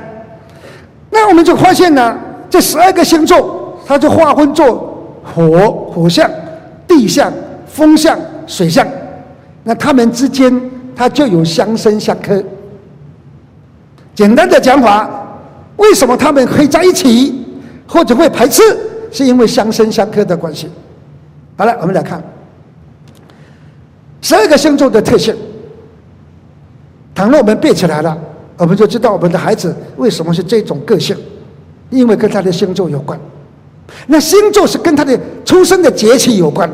[1.11, 2.17] 那我们就发现呢，
[2.51, 6.31] 这十二个星座，它就划分作火火象、
[6.87, 7.33] 地象、
[7.67, 8.87] 风象、水象，
[9.65, 10.61] 那它们之间
[10.95, 12.45] 它就有相生相克。
[14.15, 15.09] 简单的讲法，
[15.77, 17.43] 为什么他们会在一起，
[17.87, 18.63] 或者会排斥？
[19.11, 20.69] 是因为相生相克的关系。
[21.57, 22.23] 好了，我们来看
[24.21, 25.35] 十二个星座的特性。
[27.17, 28.17] 倘若我们背起来了，
[28.59, 31.17] 我们就知道我们的孩子为什么是这种个性，
[31.89, 33.19] 因为跟他的星座有关。
[34.07, 36.71] 那星座是跟他的出生的节气有关，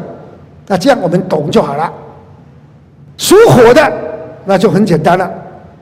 [0.67, 1.91] 那这样我们懂就好了。
[3.17, 3.93] 属火的，
[4.45, 5.31] 那就很简单了。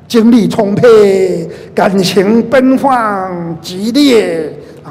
[0.07, 4.53] 精力充沛，感情奔放激烈
[4.83, 4.91] 啊！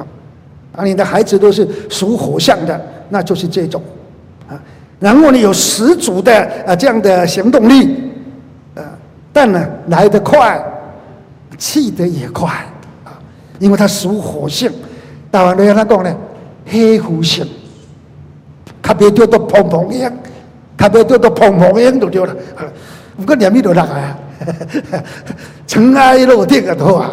[0.75, 3.79] 啊，你的孩子都是属火象的，那就是这种
[4.47, 4.57] 啊。
[4.97, 6.33] 然后呢，有十足的
[6.65, 8.08] 啊这样的行动力，
[9.31, 10.61] 但呢来得快，
[11.57, 12.49] 去得也快
[13.05, 13.17] 啊，
[13.59, 14.71] 因为它属火性。
[15.31, 16.15] 台湾人他讲呢，
[16.65, 17.47] 黑虎性，
[18.81, 20.11] 特别叫做砰砰烟，
[20.75, 22.65] 特别叫做砰砰烟就对了啊。
[23.15, 24.17] 不过两米多大啊？
[25.67, 27.11] 尘埃落定啊，都啊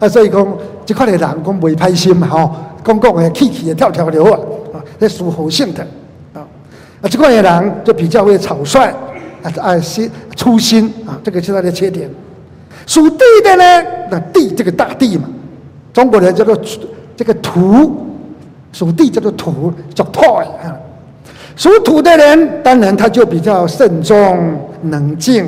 [0.00, 4.38] 啊，所以讲这块的人讲未歹心，吼，讲讲的气气的跳跳流啊，
[4.74, 5.82] 啊，这属火性的
[6.34, 6.42] 啊，
[7.00, 8.92] 啊，这块的人就比较会草率
[9.42, 12.08] 啊，啊，心粗心啊，这个是他的缺点。
[12.86, 15.28] 属地的呢，那地这个大地嘛，
[15.92, 16.58] 中国人叫做
[17.16, 18.06] 这个土，
[18.72, 20.76] 属地叫做土，叫土啊。
[21.56, 25.46] 属土的人，当然他就比较慎重冷静。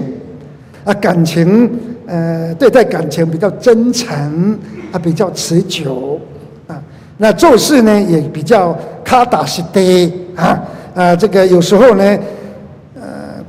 [0.82, 1.70] 啊，感情，
[2.06, 4.58] 呃，对待感情比较真诚，
[4.90, 6.18] 啊，比较持久，
[6.66, 6.82] 啊，
[7.18, 8.74] 那做事呢也比较
[9.04, 10.58] 卡打实地啊
[10.94, 12.18] 啊，这个有时候呢，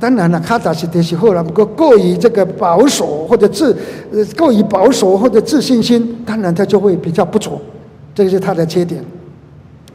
[0.02, 3.72] 当然了，卡达西的时候了，不过过于这个保守或者自
[4.12, 7.60] 呃过于保守或者自信心，当然他就会比较不足，
[8.12, 9.00] 这个是他的缺点。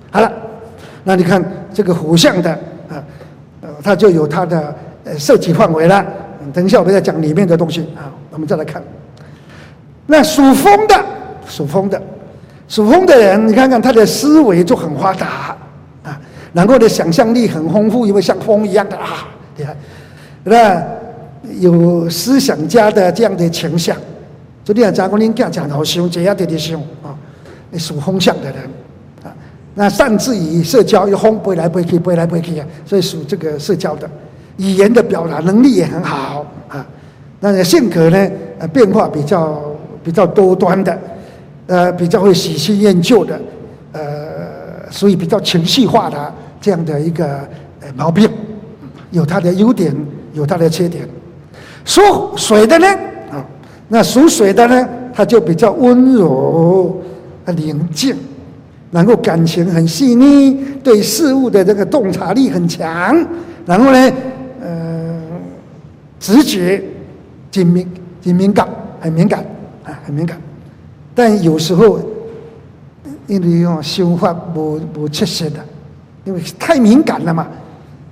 [0.09, 0.31] 好了，
[1.03, 1.43] 那你看
[1.73, 2.49] 这个火象的
[2.87, 3.03] 啊，
[3.59, 6.05] 呃，它就有它的呃涉及范围了。
[6.53, 8.81] 等一下我们再讲里面的东西啊，我们再来看。
[10.05, 10.95] 那属风的，
[11.45, 12.01] 属风的。
[12.69, 15.57] 属风的人，你看看他的思维就很发达
[16.03, 16.17] 啊，
[16.53, 19.27] 然后的想象力很丰富，因为像风一样的啊，
[19.57, 19.75] 厉害。
[20.47, 20.83] 那
[21.59, 23.95] 有思想家的这样的倾向，
[24.63, 27.15] 就你讲讲过，你讲讲好凶，这样的的凶啊，
[27.71, 28.55] 你属风向的人
[29.23, 29.33] 啊，
[29.75, 34.09] 那擅自于社交，又风飞来飞去，飞来飞去啊，所以属这个社交的，
[34.57, 36.85] 语言的表达能力也很好啊，
[37.39, 38.29] 那性格呢，
[38.59, 39.61] 呃，变化比较
[40.03, 40.97] 比较多端的。
[41.69, 43.37] 呃，比较会喜新厌旧的，
[43.91, 47.39] 呃，所以比较情绪化的这样的一个
[47.81, 48.29] 呃毛病，
[49.11, 49.93] 有它的优点，
[50.37, 51.07] 有它的缺点。
[51.83, 52.01] 属
[52.37, 52.87] 水的呢，
[53.31, 53.43] 啊，
[53.89, 57.01] 那属水的呢，它就比较温柔、
[57.55, 58.15] 宁静，
[58.91, 63.25] 然后感情很细腻，对事物的这个洞察力很强，
[63.65, 64.11] 然后呢，
[64.61, 65.21] 呃，
[66.19, 66.83] 直觉
[67.49, 67.89] 精敏、
[68.21, 68.67] 精敏感，
[68.99, 69.43] 很敏感
[69.83, 70.37] 啊，很敏感。
[71.15, 71.99] 但有时候，
[73.27, 75.59] 因为用修法不不切实的，
[76.25, 77.47] 因为太敏感了嘛，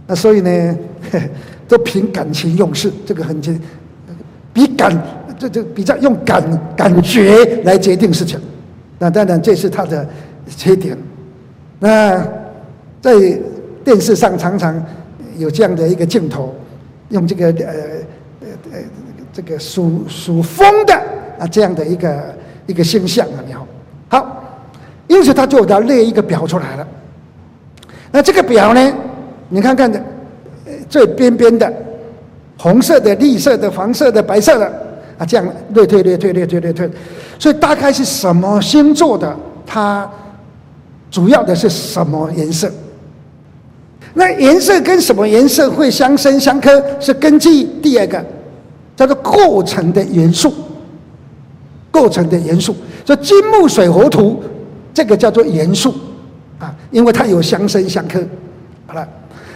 [0.07, 0.77] 那所以呢，
[1.67, 3.59] 都凭感情用事，这个很简，
[4.53, 5.01] 比感
[5.37, 6.43] 这这比较用感
[6.75, 8.39] 感觉来决定事情，
[8.99, 10.07] 那当然这是他的
[10.47, 10.97] 缺点。
[11.79, 12.17] 那
[13.01, 13.13] 在
[13.83, 14.83] 电视上常常
[15.37, 16.55] 有这样的一个镜头，
[17.09, 17.73] 用这个呃
[18.41, 18.79] 呃呃
[19.33, 20.93] 这个属属风的
[21.37, 22.35] 啊这样的一个。
[22.67, 23.67] 一个星象啊，你好，
[24.09, 24.43] 好，
[25.05, 26.87] 因此他就给他列一个表出来了。
[28.11, 28.93] 那这个表呢，
[29.49, 30.03] 你看看的，
[30.89, 31.71] 最边边的，
[32.57, 34.65] 红色的、绿色的、黄色的、白色的
[35.17, 36.89] 啊，这样略退、略退、略退、略退。
[37.39, 39.35] 所以大概是什么星座的？
[39.65, 40.09] 它
[41.09, 42.71] 主要的是什么颜色？
[44.13, 46.83] 那颜色跟什么颜色会相生相克？
[46.99, 48.23] 是根据第二个
[48.95, 50.53] 叫做构成的元素。
[51.91, 52.75] 构成的元素，
[53.05, 54.43] 所以金木水火土，
[54.93, 55.95] 这个叫做元素
[56.59, 58.21] 啊，因为它有相生相克，
[58.85, 59.07] 好了，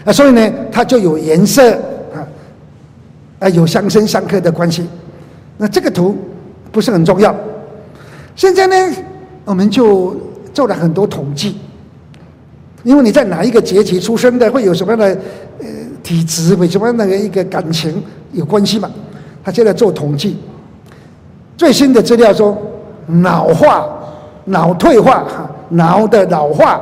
[0.05, 1.73] 啊，所以呢，它就有颜色
[2.13, 2.23] 啊，
[3.39, 4.87] 啊，有相生相克的关系。
[5.57, 6.17] 那这个图
[6.71, 7.35] 不是很重要。
[8.35, 8.75] 现在呢，
[9.45, 10.15] 我们就
[10.53, 11.57] 做了很多统计，
[12.83, 15.05] 因为你在哪一个节气出生的，会有什么样的
[15.59, 15.65] 呃
[16.01, 18.89] 体质，会什么样的一个感情有关系嘛？
[19.43, 20.37] 他现在做统计。
[21.57, 22.57] 最新的资料说，
[23.07, 23.85] 脑化、
[24.45, 26.81] 脑退化、哈脑的老化，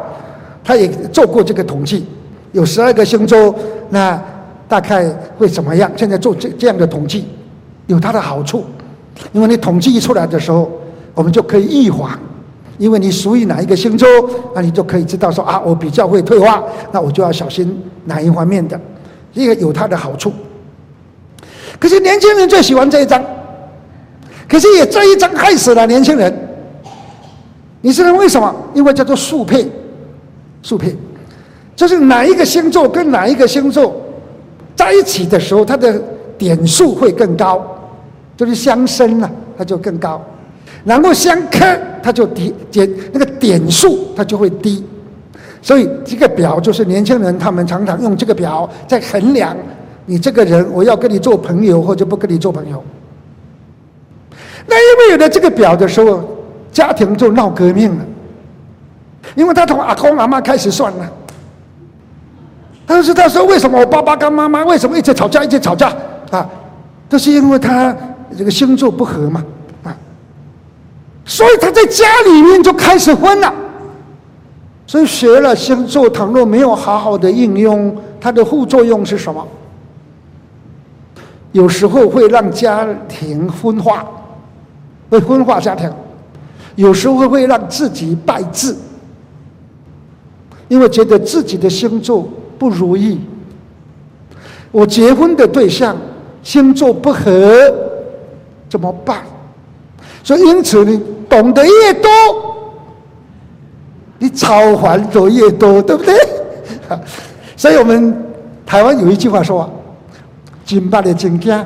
[0.64, 2.06] 他也做过这个统计，
[2.52, 3.54] 有十二个星座，
[3.90, 4.22] 那
[4.68, 5.92] 大概会怎么样？
[5.96, 7.28] 现在做这这样的统计，
[7.88, 8.64] 有它的好处，
[9.32, 10.70] 因为你统计出来的时候，
[11.14, 12.18] 我们就可以预防，
[12.78, 14.08] 因为你属于哪一个星座，
[14.56, 18.80] 那你就可以知道说啊，我比较会退化，那我就要小心哪一方面的，
[19.34, 20.32] 这个有它的好处。
[21.80, 23.24] 可是年轻人最喜欢这一张。
[24.50, 26.34] 可是也这一张害死了年轻人，
[27.82, 28.56] 你知道为什么？
[28.74, 29.70] 因为叫做速配，
[30.62, 30.96] 速配，
[31.78, 33.96] 就是哪一个星座跟哪一个星座
[34.76, 36.02] 在一起的时候，它的
[36.36, 37.64] 点数会更高，
[38.36, 40.20] 就是相生了，它就更高；
[40.84, 44.84] 然后相克，它就低，减那个点数它就会低。
[45.62, 49.56] 所以这个表就是年轻人他们常常用这个表在衡量
[50.08, 52.84] 你这个人，我要跟你做朋友或者不跟你做朋友。
[54.66, 56.24] 那因为有了这个表的时候，
[56.72, 58.06] 家庭就闹革命了。
[59.36, 61.12] 因为他从阿公阿妈开始算了，
[62.88, 65.94] 但是他说：“为什么我爸爸跟妈妈为什么一直吵架，一直吵架
[66.32, 66.50] 啊？
[67.08, 67.96] 都是因为他
[68.36, 69.44] 这个星座不合嘛
[69.84, 69.96] 啊！
[71.26, 73.54] 所以他在家里面就开始分了。
[74.88, 79.46] 所以学了星座，倘若没有好好的应用，它的副作用是什么？
[81.52, 84.04] 有时候会让家庭分化。”
[85.10, 85.90] 会分化家庭，
[86.76, 88.76] 有时候会让自己败志，
[90.68, 92.28] 因为觉得自己的星座
[92.58, 93.20] 不如意。
[94.72, 95.96] 我结婚的对象
[96.44, 97.74] 星座不合，
[98.70, 99.22] 怎么办？
[100.24, 102.10] 所以因此你懂得越多，
[104.20, 106.16] 你操烦就越多，对不对？
[107.56, 108.26] 所以我们
[108.66, 109.70] 台湾有一句话说
[110.66, 111.66] ：“金八的金家，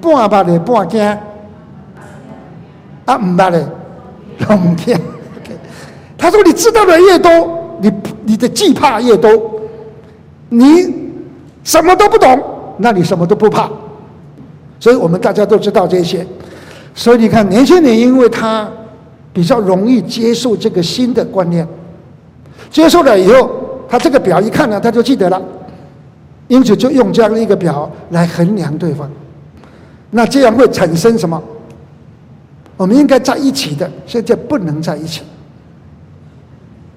[0.00, 1.18] 半八的半家。”
[3.04, 3.66] 啊，唔捌嘞，
[4.48, 4.98] 龙天。
[6.16, 7.92] 他说：“你知道的越多，你
[8.24, 9.30] 你的惧怕越多。
[10.48, 10.92] 你
[11.62, 12.42] 什么都不懂，
[12.78, 13.70] 那你什么都不怕。
[14.80, 16.26] 所以我们大家都知道这些。
[16.94, 18.68] 所以你看，年轻人因为他
[19.32, 21.64] 比较容易接受这个新的观念，
[22.68, 23.48] 接受了以后，
[23.88, 25.40] 他这个表一看呢，他就记得了。
[26.48, 29.08] 因此就用这样的一个表来衡量对方。
[30.10, 31.40] 那这样会产生什么？
[32.76, 35.22] 我们应该在一起的，现在不能在一起。”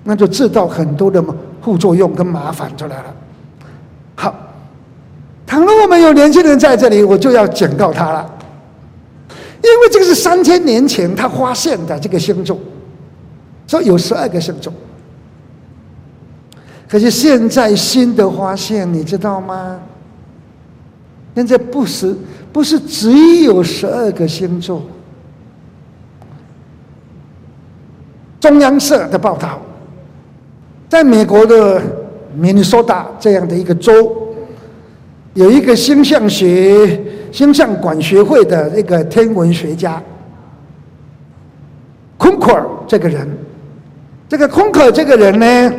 [0.03, 1.23] 那就制造很多的
[1.61, 3.15] 副作用跟麻烦出来了。
[4.15, 4.35] 好，
[5.47, 8.29] 倘若我们有年轻人在这里，我就要警告他了，
[9.29, 12.59] 因为这个是三千年前他发现的这个星座，
[13.65, 14.71] 说有十二个星座。
[16.87, 19.79] 可是现在新的发现，你知道吗？
[21.33, 22.15] 现在不是
[22.51, 24.81] 不是只有十二个星座。
[28.39, 29.59] 中央社的报道。
[30.93, 31.81] 在美国的
[32.35, 34.31] 明尼苏达这样的一个州，
[35.33, 39.99] 有一个星象学、星象管学会的那个天文学家，
[42.15, 43.27] 昆克尔这个人，
[44.29, 45.73] 这个昆克尔这个人呢，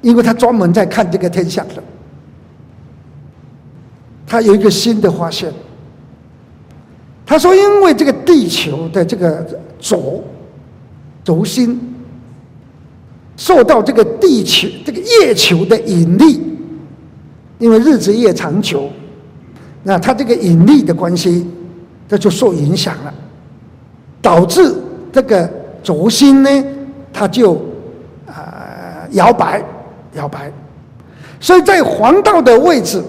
[0.00, 1.82] 因为他专门在看这个天象的，
[4.24, 5.52] 他有一个新的发现。
[7.26, 9.44] 他说，因为这个地球的这个
[9.80, 10.22] 轴
[11.24, 11.88] 轴心。
[13.36, 16.40] 受到这个地球、这个月球的引力，
[17.58, 18.88] 因为日子越长久，
[19.82, 21.46] 那它这个引力的关系，
[22.08, 23.12] 它就受影响了，
[24.20, 24.74] 导致
[25.10, 25.50] 这个
[25.82, 26.64] 轴心呢，
[27.12, 27.54] 它就
[28.26, 29.64] 啊摇摆
[30.12, 30.52] 摇摆，
[31.40, 33.02] 所以在黄道的位置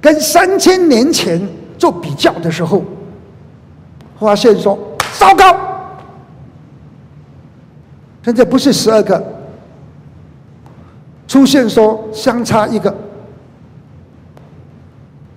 [0.00, 1.40] 跟三千年前
[1.76, 2.82] 做比较的时候，
[4.20, 4.78] 发现说
[5.18, 5.56] 糟糕，
[8.24, 9.33] 现在不是十二个。
[11.26, 12.94] 出现说相差一个，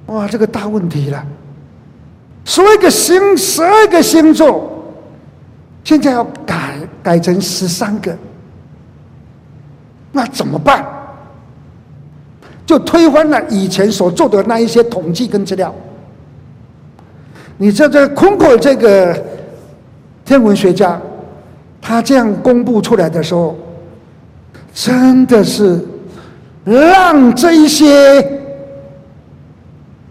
[0.08, 1.26] 哇，这个大问题了。
[2.46, 4.70] 十二个星，十二个星座，
[5.84, 8.16] 现在要改改成十三个，
[10.12, 10.86] 那怎么办？
[12.66, 15.74] 就推翻了以前所做的那一些统计跟资料。
[17.58, 19.18] 你这这个昆克这个
[20.26, 21.02] 天文学家，
[21.82, 23.58] 他这样公布出来的时候。
[24.78, 25.84] 真的是
[26.64, 28.24] 让这一些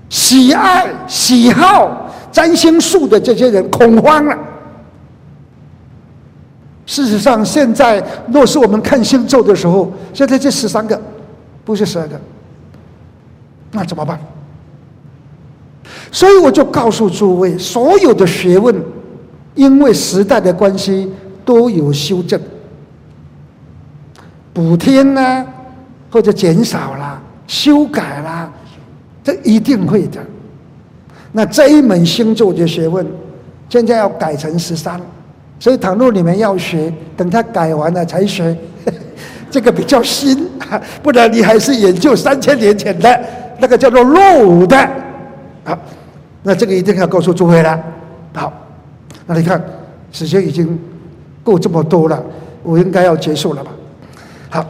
[0.08, 4.36] 喜爱、喜好占星术的这些人恐慌了。
[6.84, 8.02] 事实上，现在
[8.32, 11.00] 若是我们看星座的时候，现在这十三个，
[11.64, 12.20] 不是十二个，
[13.70, 14.18] 那怎么办？
[16.10, 18.74] 所以我就告诉诸位，所有的学问，
[19.54, 21.08] 因为时代的关系，
[21.44, 22.40] 都有修正。
[24.56, 25.46] 补天呢，
[26.10, 28.50] 或者减少啦、修改啦，
[29.22, 30.18] 这一定会的。
[31.32, 33.06] 那这一门星座的学问，
[33.68, 34.98] 现在要改成十三，
[35.58, 38.56] 所以倘若你们要学，等他改完了才学，
[39.50, 40.48] 这个比较新，
[41.02, 43.24] 不然你还是研究三千年前的
[43.58, 44.88] 那个叫做落伍的。
[45.64, 45.78] 好，
[46.44, 47.78] 那这个一定要告诉诸位了。
[48.32, 48.50] 好，
[49.26, 49.62] 那你看
[50.10, 50.80] 时间已经
[51.44, 52.24] 够这么多了，
[52.62, 53.70] 我应该要结束了吧？
[54.50, 54.64] 好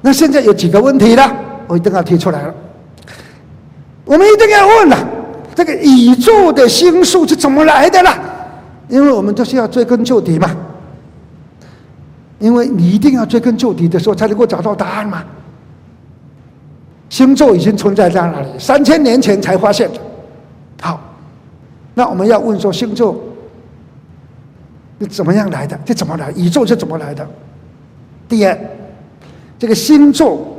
[0.00, 1.34] 那现在有几个问题了，
[1.66, 2.54] 我一定要提出来了。
[4.04, 5.08] 我们一定要问了，
[5.54, 8.16] 这个宇宙的星数是怎么来的了？
[8.88, 10.54] 因为我们都是要追根究底嘛。
[12.38, 15.24] 因为你一定要追根究底的时候，才能够找到答案嘛。
[17.08, 19.98] 星座已经存在在那里，三千年前才发现的。
[20.82, 21.00] 好，
[21.94, 23.18] 那我们要问说，星座
[25.00, 25.76] 是怎么样来的？
[25.84, 26.30] 这怎么来？
[26.32, 27.26] 宇宙是怎么来的？
[28.28, 28.56] 第二。
[29.58, 30.56] 这个星座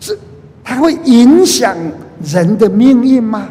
[0.00, 0.18] 是
[0.64, 1.76] 它会影响
[2.22, 3.48] 人的命运吗？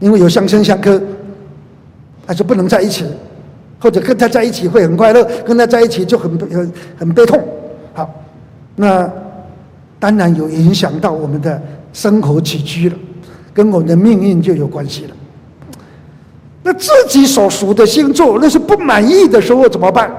[0.00, 1.00] 因为有相生相克，
[2.26, 3.06] 他就不能在一起，
[3.80, 7.42] 或者跟他在一起会很快乐，跟他在一起就很很很悲痛。
[7.94, 8.12] 好，
[8.76, 9.10] 那
[9.98, 11.62] 当然有影响到我们的
[11.94, 12.96] 生活起居了，
[13.54, 15.16] 跟我们的命运就有关系了。
[16.62, 20.12] 那自己所属的星座，那是不满意的时候怎么办？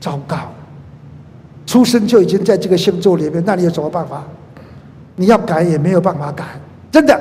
[0.00, 0.52] 糟糕，
[1.66, 4.24] 出生就已经在这个星座里面，那你有什么办法？
[5.16, 6.44] 你要改也没有办法改，
[6.92, 7.20] 真的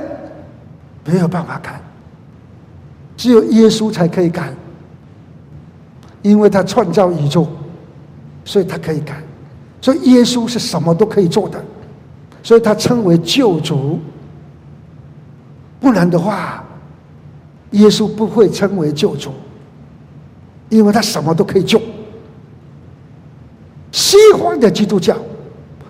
[1.05, 1.79] 没有办法改。
[3.15, 4.53] 只有耶稣才可以改，
[6.21, 7.47] 因为他创造宇宙，
[8.43, 9.15] 所以他可以改。
[9.81, 11.63] 所以耶稣是什么都可以做的，
[12.43, 13.99] 所以他称为救主。
[15.79, 16.63] 不然的话，
[17.71, 19.31] 耶稣不会称为救主。
[20.69, 21.79] 因为他什么都可以救。
[23.95, 25.15] 西方的基督教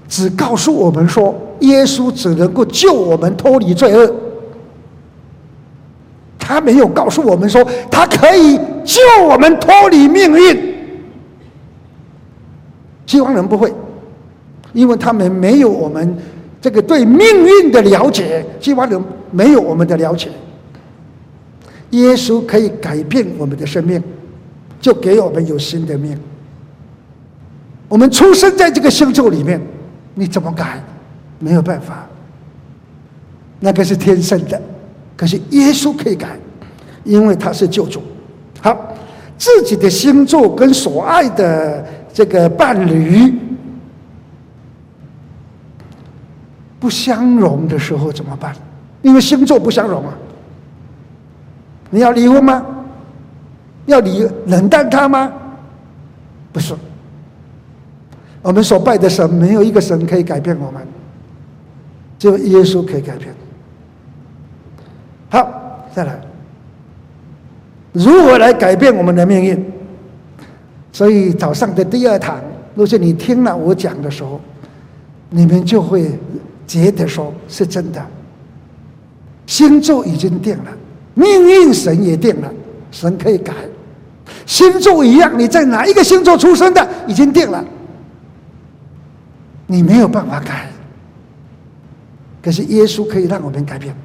[0.08, 4.14] 只告诉我们说，耶稣只能够救我们脱离罪恶，
[6.38, 10.76] 他没有告诉我们说，他可以救我们脱离命运。
[13.08, 13.74] 西方人不会，
[14.74, 16.16] 因为他们没有我们
[16.62, 20.30] 这个对命运的了解，西方人没有我们的了解。
[21.90, 24.00] 耶稣可以改变我们的生命，
[24.80, 26.16] 就给我们有新的命。
[27.88, 29.62] 我们出生在这个星球里面，
[30.16, 30.84] 你怎么改？
[31.40, 32.08] 没有办法，
[33.60, 34.60] 那个是天生的。
[35.16, 36.38] 可是耶稣可以改，
[37.04, 38.02] 因为他是救主。
[38.62, 38.94] 好，
[39.38, 43.34] 自己的星座跟所爱的这个伴侣
[46.80, 48.56] 不相容的时候怎么办？
[49.02, 50.14] 因为星座不相容啊。
[51.92, 52.66] 你要离婚吗？
[53.86, 55.32] 要离冷淡他吗？
[56.52, 56.74] 不是。
[58.46, 60.80] 我们所拜的神，没有一个神可以改变我们，
[62.20, 63.34] 只有耶稣可以改变。
[65.30, 66.22] 好，再来，
[67.92, 69.66] 如何来改变我们的命运？
[70.92, 72.40] 所以早上的第二堂，
[72.76, 74.40] 若是你听了我讲的时候，
[75.32, 76.12] 你们就会
[76.68, 78.00] 觉得说是真的。
[79.48, 80.72] 星座已经定了，
[81.16, 82.54] 命运神也定了，
[82.92, 83.52] 神可以改。
[84.46, 87.66] 星座一样，你在哪一个星座出生的，已经定了。
[89.68, 90.70] 你没有办法改，
[92.42, 93.96] 可是耶稣可以让我们改变，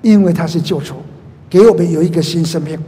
[0.00, 0.94] 因为他是救主，
[1.50, 2.78] 给我们有一个新生命。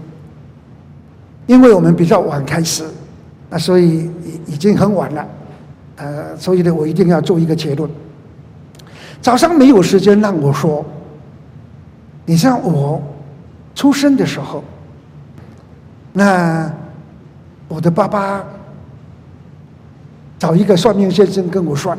[1.47, 2.85] 因为我们比较晚开始，
[3.51, 4.05] 啊，所以
[4.47, 5.29] 已已经很晚了，
[5.97, 7.91] 呃，所以呢，我一定要做一个结论。
[9.21, 10.87] 早上没有时间让我说，
[12.25, 13.03] 你像我
[13.75, 14.63] 出生的时候，
[16.13, 16.73] 那
[17.67, 18.45] 我的爸爸。
[20.41, 21.97] 找一个算命先生跟我算，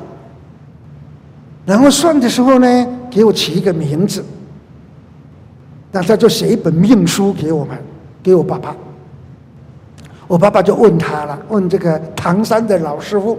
[1.63, 4.25] 然后算的时候呢，给我起一个名字，
[5.91, 7.77] 那他就写一本命书给我们，
[8.23, 8.75] 给我爸爸。
[10.27, 13.37] 我爸爸就问他了，问这个唐山的老师傅，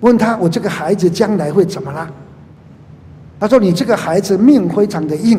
[0.00, 2.08] 问他我这个孩子将来会怎么啦？
[3.38, 5.38] 他说你这个孩子命非常的硬，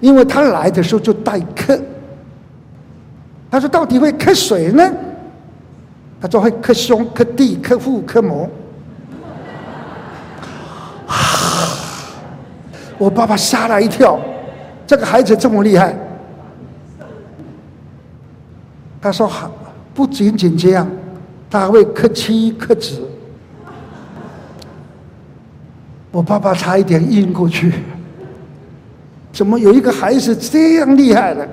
[0.00, 1.80] 因为他来的时候就带克。
[3.48, 4.92] 他说到底会克谁呢？
[6.20, 8.50] 他说会克兄、克弟、克父、克母。
[12.98, 14.18] 我爸爸吓了一跳，
[14.86, 15.96] 这个孩子这么厉害。
[19.00, 19.50] 他说好，
[19.94, 20.90] 不仅仅这样，
[21.48, 23.00] 他还会克妻、克子。
[26.10, 27.72] 我爸爸差一点晕过去。
[29.32, 31.46] 怎么有一个孩子这样厉害呢？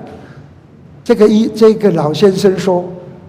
[1.04, 2.84] 这个一这个老先生说：“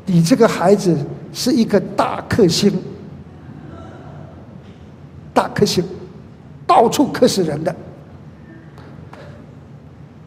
[0.07, 0.97] 你这个孩子。”
[1.37, 2.73] 是一个大克星，
[5.35, 5.83] 大克星，
[6.65, 7.73] 到处克死人的。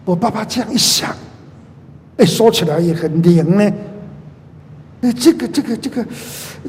[0.05, 1.13] 我爸爸这样一想，
[2.17, 3.73] 哎，说起来也很灵呢。
[5.01, 6.07] 那这个这个这个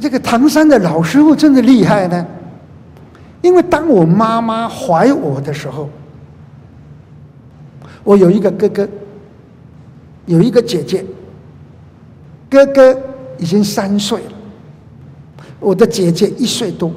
[0.02, 2.26] 这个唐山的老师傅真的厉害呢。
[3.44, 5.88] 因为当我妈妈怀我的时候，
[8.04, 8.90] 我有一个哥哥，
[10.26, 11.06] 有一个姐姐，
[12.50, 13.11] 哥哥。
[13.42, 14.34] 已经三岁了，
[15.60, 16.92] 我的姐姐一岁多。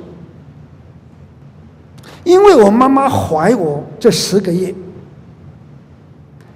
[2.22, 4.74] 因为我妈妈怀我这十个月，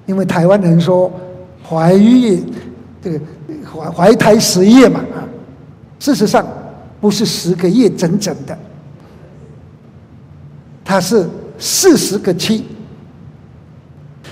[0.04, 1.10] 因为台湾人说
[1.66, 2.44] 怀孕
[3.02, 3.20] 这个
[3.64, 5.24] 怀怀胎十月嘛啊，
[5.98, 6.46] 事实上
[7.00, 8.58] 不是十个月整整的，
[10.84, 11.26] 它是
[11.58, 12.62] 四十个七，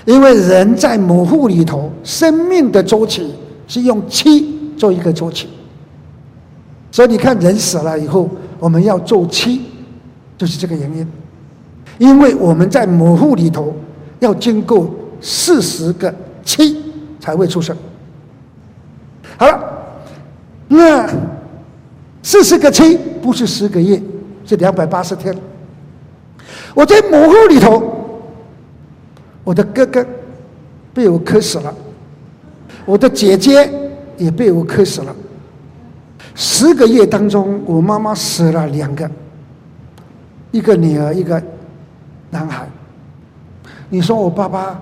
[0.05, 3.33] 因为人在母腹里头生命的周期
[3.67, 4.55] 是用七。
[4.77, 5.49] 做一个周期，
[6.91, 9.63] 所以你看，人死了以后，我们要做七，
[10.37, 11.07] 就是这个原因。
[11.97, 13.75] 因为我们在母腹里头
[14.19, 14.87] 要经过
[15.19, 16.13] 四十个
[16.43, 16.79] 七
[17.19, 17.75] 才会出生。
[19.35, 19.59] 好了，
[20.67, 21.09] 那
[22.21, 23.99] 四十个七不是十个月，
[24.45, 25.35] 是两百八十天。
[26.75, 27.81] 我在母腹里头，
[29.43, 30.05] 我的哥哥
[30.93, 31.73] 被我磕死了，
[32.85, 33.86] 我的姐姐。
[34.17, 35.15] 也被我磕死了。
[36.35, 39.09] 十个月当中，我妈妈死了两个，
[40.51, 41.41] 一个女儿，一个
[42.29, 42.67] 男孩。
[43.89, 44.79] 你说我爸爸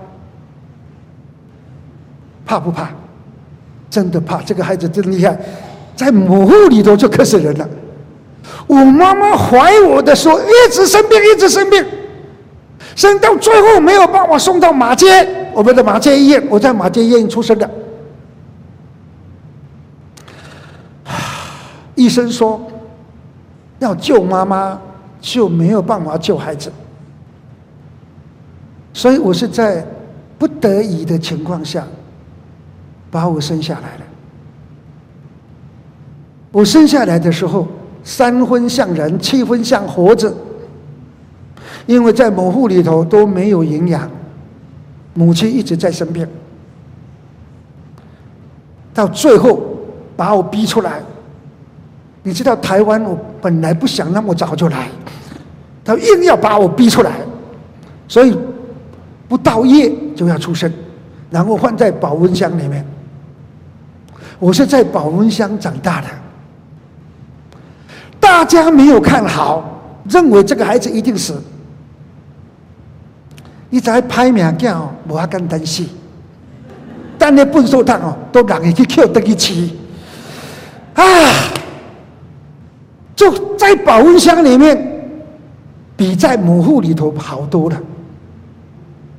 [2.44, 2.90] 怕不怕？
[3.88, 4.42] 真的怕。
[4.42, 5.38] 这个孩子真厉害，
[5.94, 7.68] 在母腹里头就磕死人了。
[8.66, 11.84] 我妈妈怀我的时候一直生病，一直生病，
[12.94, 17.70] 生到最后没有办法送到马街，我们的马街医院，我在马街医院出生的。
[22.06, 22.60] 医生说
[23.80, 24.80] 要救妈妈，
[25.20, 26.70] 就没有办法救孩子，
[28.92, 29.84] 所以我是在
[30.38, 31.84] 不得已的情况下
[33.10, 34.04] 把我生下来了。
[36.52, 37.66] 我生下来的时候，
[38.04, 40.32] 三分像人，七分像猴子，
[41.86, 44.08] 因为在母腹里头都没有营养，
[45.12, 46.24] 母亲一直在生病，
[48.94, 49.60] 到最后
[50.16, 51.02] 把我逼出来。
[52.26, 54.88] 你知道台湾，我本来不想那么早就来，
[55.84, 57.12] 他硬要把我逼出来，
[58.08, 58.36] 所以
[59.28, 60.70] 不到夜就要出生，
[61.30, 62.84] 然后放在保温箱里面。
[64.40, 66.08] 我是在保温箱长大的。
[68.18, 71.40] 大家没有看好，认为这个孩子一定死。
[73.70, 75.88] 一直在拍名叫无阿干担心，
[77.16, 79.78] 但那笨手党哦，都让人去扣得一起
[80.94, 81.04] 啊！
[83.16, 85.02] 就在保温箱里面，
[85.96, 87.76] 比在母腹里头好多了。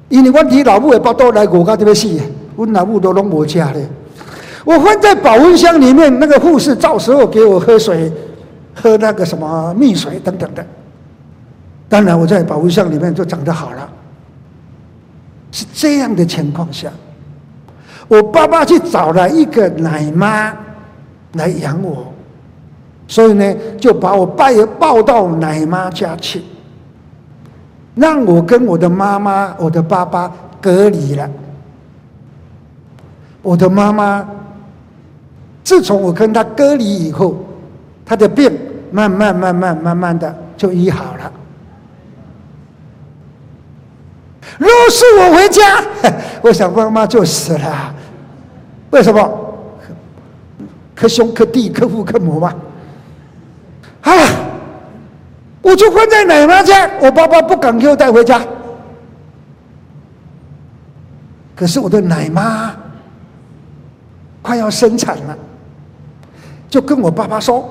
[0.07, 2.07] 因为我提老母的包都来我家这边死，
[2.55, 3.81] 我老母都拢无吃的。
[4.63, 8.11] 我放在保温箱里面，那个护士照时候给我喝水，
[8.75, 10.65] 喝那个什么蜜水等等的。
[11.89, 13.89] 当然，我在保温箱里面就长得好了。
[15.51, 16.91] 是这样的情况下，
[18.07, 20.53] 我爸爸去找了一个奶妈
[21.33, 22.13] 来养我。
[23.07, 26.43] 所以呢，就把我爸也抱到奶妈家去，
[27.95, 30.31] 让我跟我的妈妈、我的爸爸
[30.61, 31.29] 隔离了。
[33.41, 34.27] 我的妈妈，
[35.63, 37.37] 自从我跟她隔离以后，
[38.05, 38.51] 她的病
[38.91, 41.31] 慢慢、慢慢、慢慢的就医好了。
[44.57, 45.81] 若是我回家，
[46.43, 47.95] 我想妈妈就死了。
[48.89, 49.47] 为什么？
[50.93, 52.53] 可兄可弟可父可母嘛。
[54.11, 54.27] 啊！
[55.61, 58.41] 我就关在奶妈家，我爸爸不敢给我带回家。
[61.55, 62.73] 可是我的奶妈
[64.41, 65.37] 快要生产了，
[66.69, 67.67] 就跟我爸爸说：“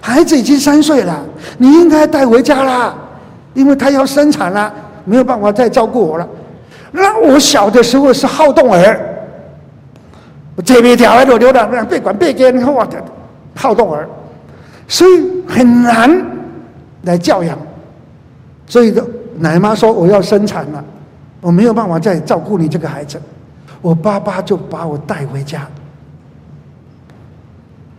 [0.00, 1.24] 孩子已经三岁了，
[1.58, 2.94] 你应该带回家啦，
[3.54, 4.72] 因为他要生产了，
[5.04, 6.26] 没有办法再照顾我了。”
[6.90, 8.98] 那我小的时候是好动儿，
[10.56, 13.00] 我这边条路流浪，别管别跟，我的
[13.54, 14.08] 好动儿。
[14.88, 16.10] 所以很难
[17.02, 17.56] 来教养，
[18.66, 18.92] 所以
[19.36, 20.82] 奶妈说我要生产了，
[21.40, 23.20] 我没有办法再照顾你这个孩子，
[23.82, 25.68] 我爸爸就把我带回家。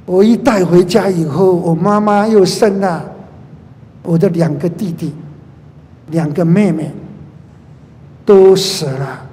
[0.05, 3.05] 我一带回家以后，我妈妈又生了
[4.01, 5.13] 我的两个弟弟，
[6.07, 6.91] 两个妹妹
[8.25, 9.28] 都死了。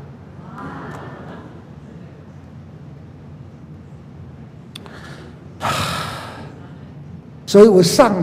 [7.47, 8.15] 所以我上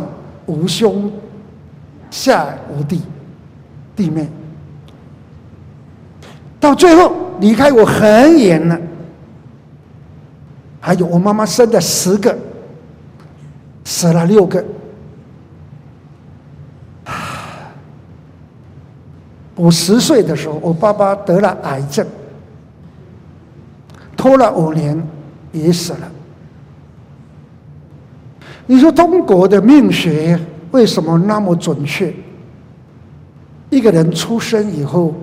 [0.45, 1.11] 无兄，
[2.11, 3.01] 下无弟，
[3.95, 4.29] 弟妹，
[6.59, 8.79] 到最后离开我很远了。
[10.81, 12.37] 还有我妈妈生的十个，
[13.85, 14.63] 死了六个。
[19.55, 22.05] 我十岁的时候，我爸爸得了癌症，
[24.17, 25.01] 拖了五年，
[25.53, 26.11] 也死了。
[28.73, 30.39] 你说中国的命学
[30.71, 32.11] 为什么那么准确？
[33.69, 35.13] 一个人出生以后，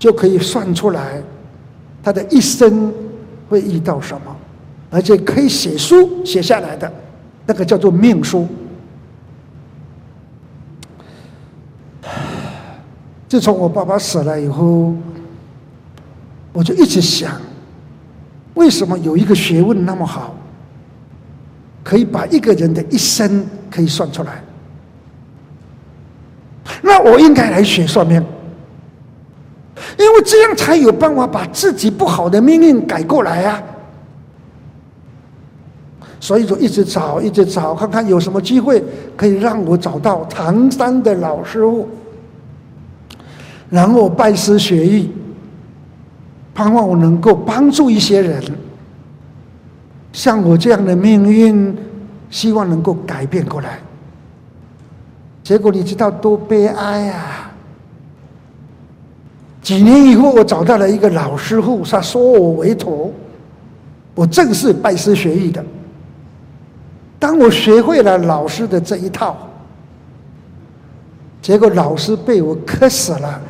[0.00, 1.22] 就可以算出来
[2.02, 2.92] 他的一生
[3.48, 4.36] 会遇到什么，
[4.90, 6.92] 而且可以写书写下来的，
[7.46, 8.48] 那个叫做命书。
[13.28, 14.92] 自从我爸爸死了以后，
[16.52, 17.40] 我就一直想，
[18.54, 20.34] 为什么有一个学问那么好？
[21.82, 24.42] 可以把一个人的一生可以算出来，
[26.82, 28.24] 那我应该来学算命，
[29.98, 33.62] 因为这样才有办法把自己不好的命运改过来啊。
[36.20, 38.80] 所以就一直找，一直找，看看有什么机会
[39.16, 41.88] 可以让我找到唐山的老师傅，
[43.68, 45.10] 然后拜师学艺，
[46.54, 48.40] 盼望我能够帮助一些人。
[50.12, 51.76] 像我这样的命运，
[52.30, 53.78] 希望能够改变过来。
[55.42, 57.50] 结果你知道多悲哀啊！
[59.62, 63.14] 几年以后，我找到了一个老师傅，他收我为徒，
[64.14, 65.64] 我正式拜师学艺的。
[67.18, 69.36] 当我学会了老师的这一套，
[71.40, 73.40] 结果老师被我磕死了。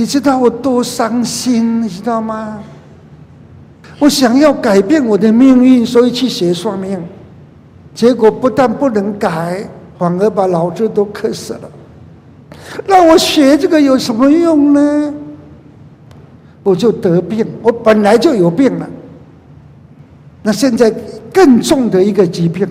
[0.00, 2.58] 你知道我多伤心，你知道吗？
[3.98, 6.98] 我想要改变我的命运，所以去学算命，
[7.94, 11.70] 结果不但不能改，反而把老子都磕死了。
[12.86, 15.14] 那我学这个有什么用呢？
[16.62, 18.88] 我就得病，我本来就有病了。
[20.42, 20.90] 那现在
[21.30, 22.66] 更重的一个疾病，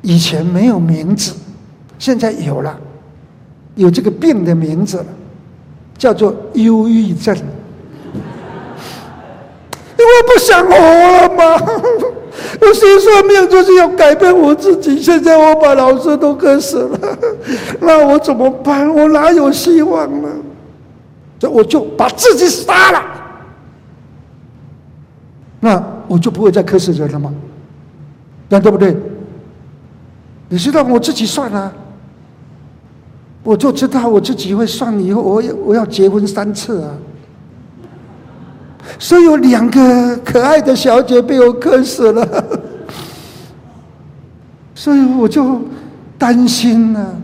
[0.00, 1.32] 以前没有名字，
[2.00, 2.76] 现在有了，
[3.76, 5.06] 有这个病的名字了，
[6.02, 7.32] 叫做忧郁症。
[9.96, 11.64] 因为我不想活了吗？
[12.60, 16.98] 我学算命就是要改变我自己，现在我把老师都克死了，
[17.80, 18.92] 那我怎么办？
[18.92, 20.28] 我哪有希望呢？
[21.38, 23.00] 所以我就把自己杀了，
[25.60, 27.32] 那我就不会再克死人了吗？
[28.48, 28.96] 那对不对？
[30.48, 31.72] 你知道我自己算啊，
[33.42, 36.94] 我就知道我自己会算，以后我要我要结婚三次啊。
[38.98, 42.60] 所以有两个可爱的小姐被我磕死了，
[44.74, 45.60] 所以我就
[46.18, 47.16] 担心了。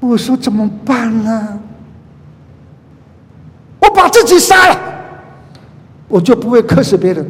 [0.00, 1.60] 我说怎么办呢？
[3.80, 4.80] 我把自己杀了，
[6.08, 7.28] 我就不会磕死别人。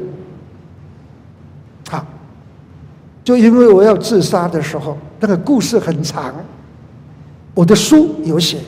[1.89, 2.05] 好，
[3.23, 6.35] 就因为我要自杀的时候，那个故事很长，
[7.57, 8.59] 我的书有写，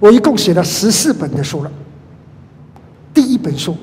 [0.00, 1.70] 我一共写了十四本的书了。
[3.14, 3.72] 第一本书《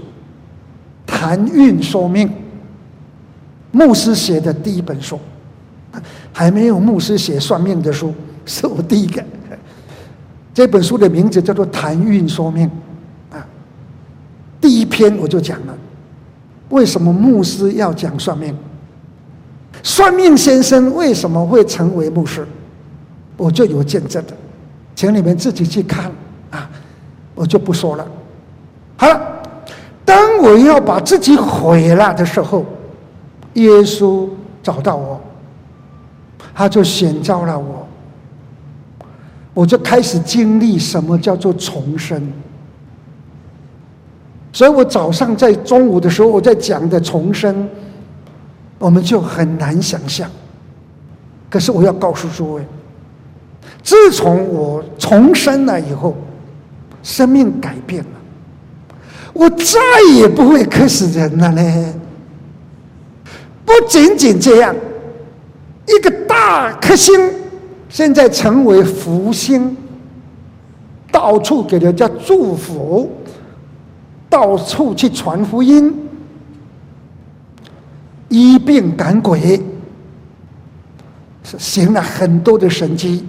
[1.07, 2.27] 谈运说命》，
[3.71, 5.17] 牧师写的第一本书，
[6.33, 8.13] 还没有牧师写算命的书，
[8.45, 9.23] 是我第一个。
[10.53, 12.69] 这本书的名字叫做《谈运说命》
[13.35, 13.47] 啊。
[14.59, 15.73] 第一篇我就讲了，
[16.67, 18.53] 为什么牧师要讲算命？
[19.81, 22.45] 算命先生为什么会成为牧师？
[23.37, 24.33] 我就有见证的，
[24.95, 26.11] 请你们自己去看
[26.51, 26.69] 啊，
[27.35, 28.07] 我就不说了。
[28.95, 29.41] 好了，
[30.05, 32.65] 当我要把自己毁了的时候，
[33.53, 34.29] 耶稣
[34.61, 35.19] 找到我，
[36.53, 37.87] 他就选召了我，
[39.53, 42.31] 我就开始经历什么叫做重生。
[44.51, 47.67] 所以我早上在中午的时候我在讲的重生，
[48.77, 50.29] 我们就很难想象。
[51.49, 52.65] 可是我要告诉诸位，
[53.83, 56.15] 自从我重生了以后，
[57.03, 58.09] 生命改变了。
[59.33, 59.77] 我再
[60.15, 61.93] 也不会磕死人了呢。
[63.65, 64.73] 不仅仅这样，
[65.87, 67.13] 一个大颗星
[67.89, 69.75] 现在成为福星，
[71.11, 73.11] 到处给人家祝福，
[74.29, 75.93] 到处去传福音，
[78.29, 79.61] 医病赶鬼，
[81.43, 83.25] 是行了很多的神迹。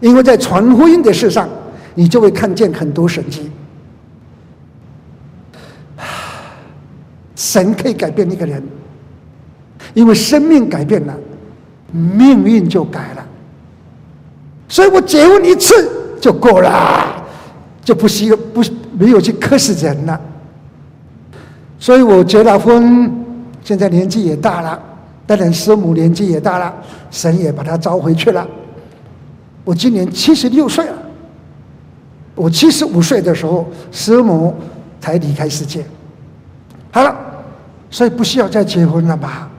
[0.00, 1.48] 因为在传福音的事上，
[1.94, 3.50] 你就会看见很多神迹。
[7.34, 8.62] 神可以改变一个人，
[9.94, 11.16] 因为生命改变了，
[11.92, 13.24] 命运就改了。
[14.68, 15.90] 所以我结婚一次
[16.20, 17.24] 就够了，
[17.82, 20.20] 就不需要不没有去克死人了。
[21.78, 23.10] 所以我结了婚，
[23.62, 24.80] 现在年纪也大了，
[25.26, 26.74] 当然师母年纪也大了，
[27.10, 28.46] 神也把她召回去了。
[29.68, 30.96] 我今年七十六岁了，
[32.34, 34.54] 我七十五岁的时候，师母
[34.98, 35.84] 才离开世界。
[36.90, 37.14] 好了。
[37.90, 39.50] 所以不需要再结婚了吧？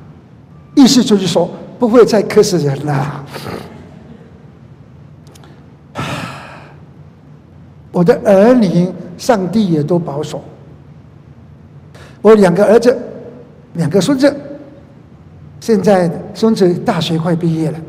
[0.76, 1.50] 意思就是说
[1.80, 3.26] 不会再磕死人了。
[7.92, 8.88] 我的儿女，
[9.18, 10.44] 上帝也都保守。
[12.22, 12.96] 我两个儿子，
[13.74, 14.36] 两个孙子，
[15.60, 17.80] 现在孙子大学快毕业了，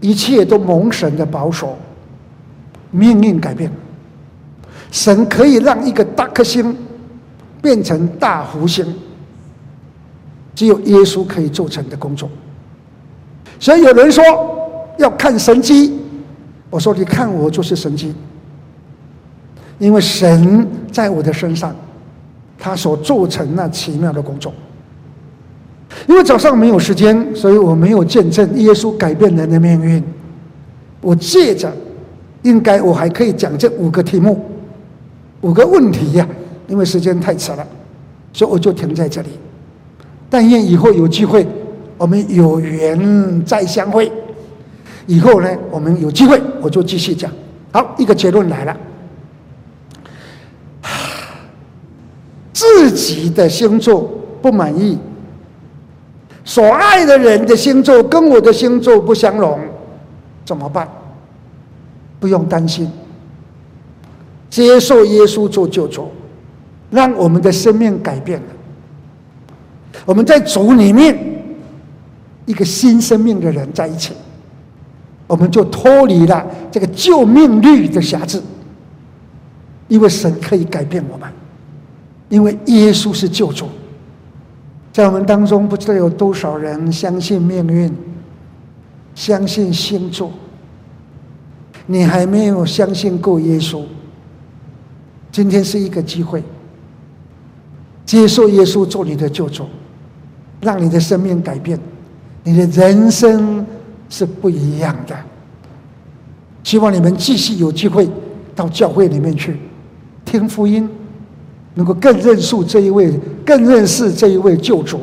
[0.00, 1.76] 一切都蒙神的保守，
[2.90, 3.70] 命运改变。
[4.90, 6.76] 神可以让一个大颗星。
[7.60, 8.86] 变成大福星，
[10.54, 12.30] 只有耶稣可以做成的工作。
[13.58, 14.22] 所以有人说
[14.96, 15.98] 要看神迹，
[16.70, 18.14] 我说你看我就是神迹，
[19.80, 21.74] 因为神在我的身上，
[22.56, 24.54] 他所做成那奇妙的工作。
[26.06, 30.02] 因为早上没有时间，所以我没有见证耶稣改变人的命运。
[31.00, 31.72] 我借着，
[32.42, 34.44] 应该我还可以讲这五个题目，
[35.42, 36.28] 五个问题呀、
[36.66, 37.66] 因为时间太迟了，
[38.32, 39.28] 所以我就停在这里。
[40.30, 41.46] 但愿以后有机会，
[41.96, 44.10] 我们有缘再相会。
[45.06, 47.30] 以后呢，我们有机会，我就继续讲。
[47.72, 48.76] 好，一个结论来了：
[52.52, 54.10] 自己的星座
[54.42, 54.98] 不满意，
[56.48, 59.60] 所爱的人的星座跟我的星座不相容，
[60.46, 60.88] 怎么办？
[62.18, 62.90] 不用担心，
[64.48, 66.10] 接受耶稣做救主，
[66.90, 68.46] 让我们的生命改变了。
[70.06, 71.14] 我们在主里面，
[72.46, 74.14] 一个新生命的人在一起，
[75.26, 78.42] 我们就脱离了这个救命律的辖制。
[79.88, 81.28] 因为神可以改变我们，
[82.30, 83.68] 因为耶稣是救主。
[84.98, 87.88] 在我们当中，不知道有多少人相信命运，
[89.14, 90.28] 相信星座。
[91.86, 93.84] 你还没有相信过耶稣，
[95.30, 96.42] 今天是一个机会，
[98.04, 99.66] 接受耶稣做你的救主，
[100.60, 101.78] 让你的生命改变，
[102.42, 103.64] 你的人生
[104.08, 105.16] 是不一样的。
[106.64, 108.10] 希望你们继续有机会
[108.52, 109.60] 到教会里面去
[110.24, 110.90] 听福音，
[111.78, 113.08] 能够更认识这一位，
[113.46, 114.98] 更认识这一位救主，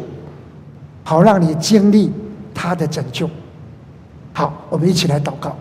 [1.05, 2.11] 好让你经历
[2.53, 3.29] 他的拯救。
[4.33, 5.55] 好，我们一起来祷告。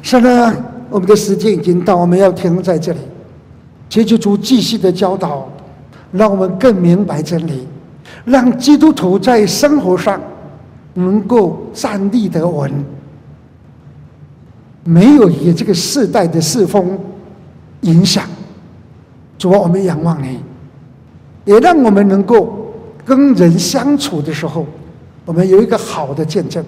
[0.00, 0.56] 是的，
[0.88, 2.98] 我们的时间已经到，我们要停在这里。
[3.90, 5.46] 结局主继续的教导，
[6.12, 7.68] 让我们更明白真理，
[8.24, 10.18] 让基督徒在生活上
[10.94, 12.72] 能够站立得稳，
[14.82, 16.98] 没有以这个世代的世风
[17.82, 18.24] 影响。
[19.38, 20.40] 主啊，我们仰望你，
[21.44, 22.72] 也让我们能够
[23.04, 24.66] 跟人相处的时候，
[25.24, 26.64] 我们有一个好的见证，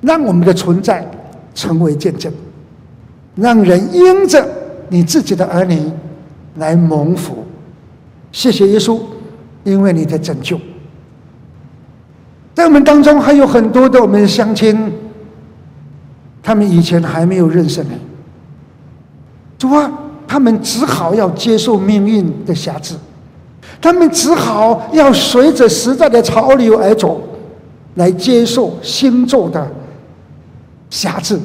[0.00, 1.08] 让我们的存在。
[1.54, 2.32] 成为见证，
[3.34, 4.48] 让人因着
[4.90, 5.90] 你自己的儿女
[6.54, 7.44] 来蒙福。
[8.30, 9.00] 谢谢耶稣，
[9.64, 10.56] 因为你的拯救。
[12.54, 14.92] 在我们当中还有很多的我们乡亲，
[16.40, 17.90] 他们以前还没有认识你，
[19.58, 19.90] 主啊，
[20.28, 22.94] 他们只好要接受命运的辖制，
[23.80, 27.20] 他们只好要随着时代的潮流而走，
[27.94, 29.68] 来接受星座的。
[30.90, 31.38] 辖制，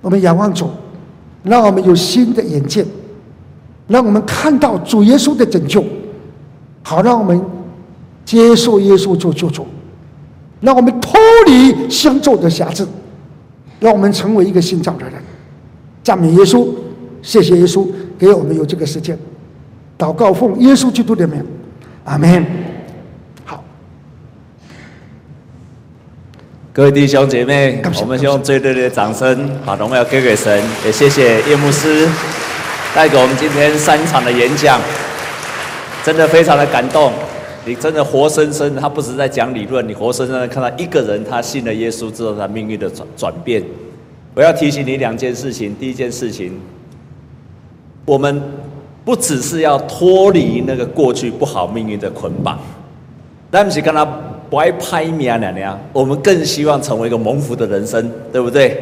[0.00, 0.68] 我们仰望主，
[1.44, 2.84] 让我们有新的眼界，
[3.86, 5.84] 让我们看到主耶稣的拯救，
[6.82, 7.40] 好让我们
[8.24, 9.64] 接受耶稣做救主，
[10.60, 11.12] 让我们脱
[11.46, 12.84] 离星座的辖制，
[13.78, 15.14] 让我们成为一个新造的人。
[16.02, 16.66] 赞美耶稣，
[17.24, 17.88] 谢谢耶稣
[18.18, 19.18] 给我们有这个时间，
[19.98, 21.42] 祷告奉耶稣基督的名，
[22.04, 22.44] 阿门。
[26.70, 32.06] 各位弟兄姐妹，我们用最热烈的掌声把荣耀给给神，也谢谢叶牧师
[32.94, 34.78] 带给我们今天三场的演讲，
[36.04, 37.10] 真的非常的感动。
[37.64, 43.62] 你真的活生生，他不是在讲理论，你活生生的看到一个人，他信了耶稣之后，他命运的转转变。
[44.34, 46.52] 我要提醒你两件事情，第一件事情，
[48.04, 48.42] 我们
[49.04, 52.58] 不只是要脱离那个过去不好命运的捆绑，
[53.50, 54.06] 但是跟他。
[54.50, 58.78] 不爱拍名啊，娘娘，我们更希望成为一个蒙福的人生，对不对？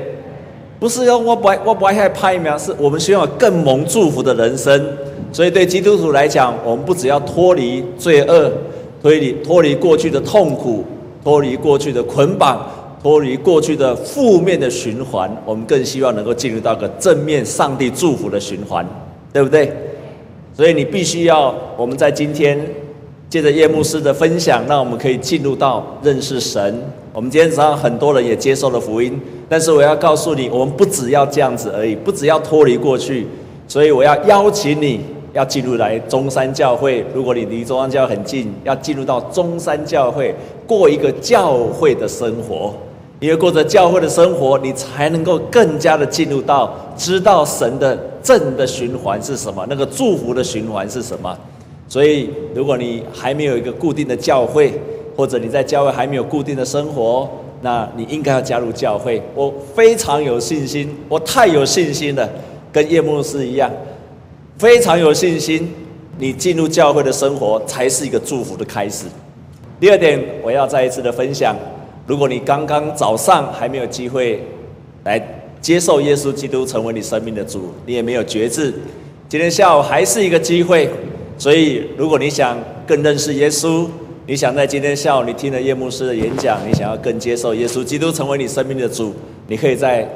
[0.78, 4.84] 不是说我不爱，我不爱拍名，是我们希望更蒙祝福的人生。
[5.32, 8.52] 所以对基督徒来讲，我们不只要脱离罪恶，
[9.00, 10.84] 脱离脱离过去的痛苦，
[11.24, 12.60] 脱离过去的捆绑，
[13.02, 18.84] 脱离过去的负面的循环，我们更希望能够进入到个正面上帝祝福的循环，
[19.32, 19.72] 对不对？
[20.54, 22.58] 所以你必须要，我们在今天。
[23.28, 26.78] 借着叶牧师的分享，让我们可以进入到认识神。
[27.14, 29.18] 我们今天早上很多人也接受了福音，
[29.48, 33.26] 但是我要告诉你，我们不只要这样子而已，不只要脱离过去。
[33.66, 35.00] 所以我要邀请你
[35.32, 37.02] 要进入来中山教会。
[37.14, 40.34] 如果你离中山教会很近，要进入到中山教会，
[40.66, 42.74] 过一个教会的生活。
[43.22, 51.38] 你要过着教会的生活，你才能够更加的进入到知道神的正的循环是什么，那个祝福的循环是什么。
[51.86, 54.72] 所以，如果你还没有一个固定的教会，
[55.16, 57.30] 或者你在教会还没有固定的生活，
[57.60, 59.22] 那你应该要加入教会。
[59.36, 62.28] 我非常有信心，我太有信心了，
[62.72, 63.70] 跟叶牧师一样，
[64.58, 65.72] 非常有信心。
[66.18, 69.04] 你进入教会的生活才是一个祝福的开始。
[69.78, 71.54] 第二点，我要再一次的分享：
[72.06, 74.42] 如果你刚刚早上还没有机会
[75.04, 75.20] 来
[75.60, 78.74] 接受耶稣基督成为你生命的主，你也没有决志，
[79.28, 80.90] 今天下午还是一个机会。
[81.38, 82.56] 所以，如果你想
[82.86, 83.86] 更认识耶稣，
[84.26, 89.12] 你想在今天下午你听了叶牧师的演讲，你想要更接受耶稣基督成为你生命的主，
[89.48, 90.08] 你可以在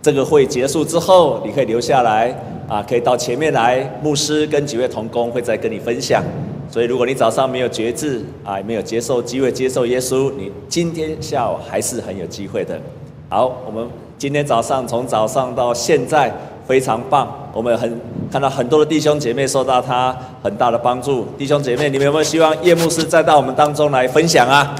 [0.00, 2.34] 这个会结束之后，你可以留下来
[2.68, 6.22] 啊，可以到前面来，牧师跟几位同工会再跟你分享。
[6.70, 12.80] 所以，如果你早上没有决志啊，没有接受机会接受耶稣，你今天下午还是很有机会的。
[13.28, 16.32] 好，我们今天早上从早上到现在。
[16.68, 21.26] 非常棒，我们很看到很多的弟兄姐妹受到他很大的帮助。
[21.36, 24.72] 弟兄姐妹，你们有没有希望叶牧师再到我们当中来分享啊？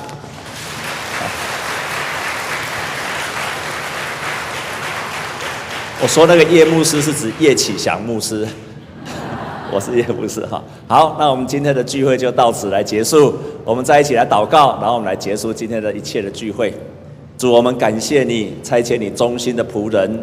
[6.01, 8.47] 我说那个叶牧师是指叶启祥牧师，
[9.73, 10.63] 我是叶牧师哈。
[10.89, 13.35] 好，那我们今天的聚会就到此来结束。
[13.65, 16.75] 我们再一起来祷告，然后我们来结束今天的一切的聚会。
[17.39, 20.23] 主，我们感谢你差遣你忠心的仆人，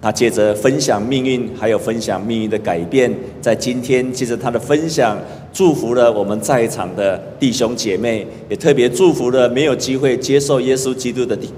[0.00, 5.18] 他借着分享命运，还有分享命运的改变，在今天借着他的分享，
[5.52, 11.50] 祝福了我们在场的弟兄姐妹，也特别祝福了没有机会接受耶稣基督的弟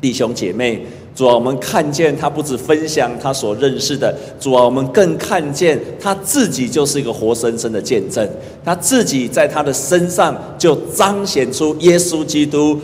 [0.00, 0.84] 弟兄姐妹。
[1.14, 8.26] 主啊，我们看见他不止分享他所认识的，主啊，我们更看见他自己就是一个活生生的见证，
[8.64, 12.78] 他自己在他的身上就彰显出耶稣基督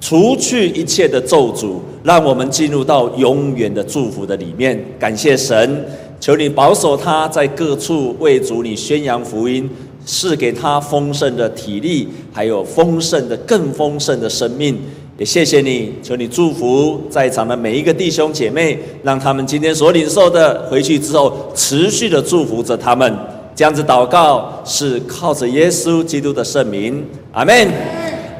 [0.00, 4.82] 除去一切的咒诅，让我们进入到永远的祝福的里面。
[4.98, 5.84] 感谢神，
[6.18, 9.68] 求你保守他在各处为主你宣扬福音，
[10.06, 14.78] 赐给他丰盛的体力，还有丰盛的、更丰盛的生命。
[15.16, 23.16] 也谢谢你，求你祝福在场的每一个弟兄姐妹，让他们今天所领受的回去之后，持续的祝福着他们。
[23.54, 27.68] 这样子祷告是靠着耶稣基督的圣名，阿门。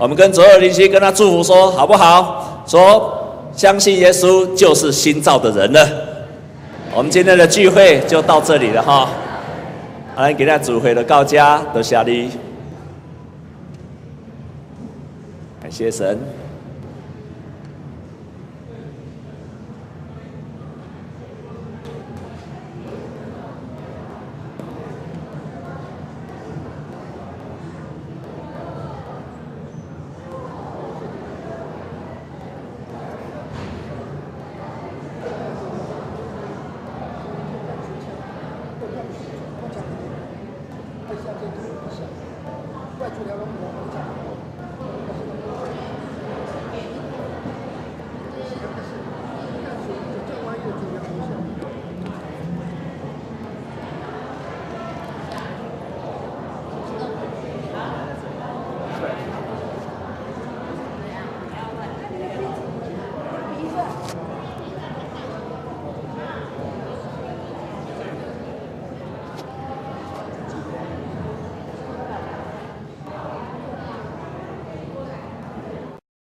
[0.01, 2.65] 我们跟左右邻居跟他祝福说，好不好？
[2.67, 5.89] 说相信耶稣就是新造的人了。
[6.93, 9.09] 我们今天的聚会就到这里了哈。
[10.17, 12.31] 来给大家主会的告家多谢你，
[15.63, 16.19] 感谢神。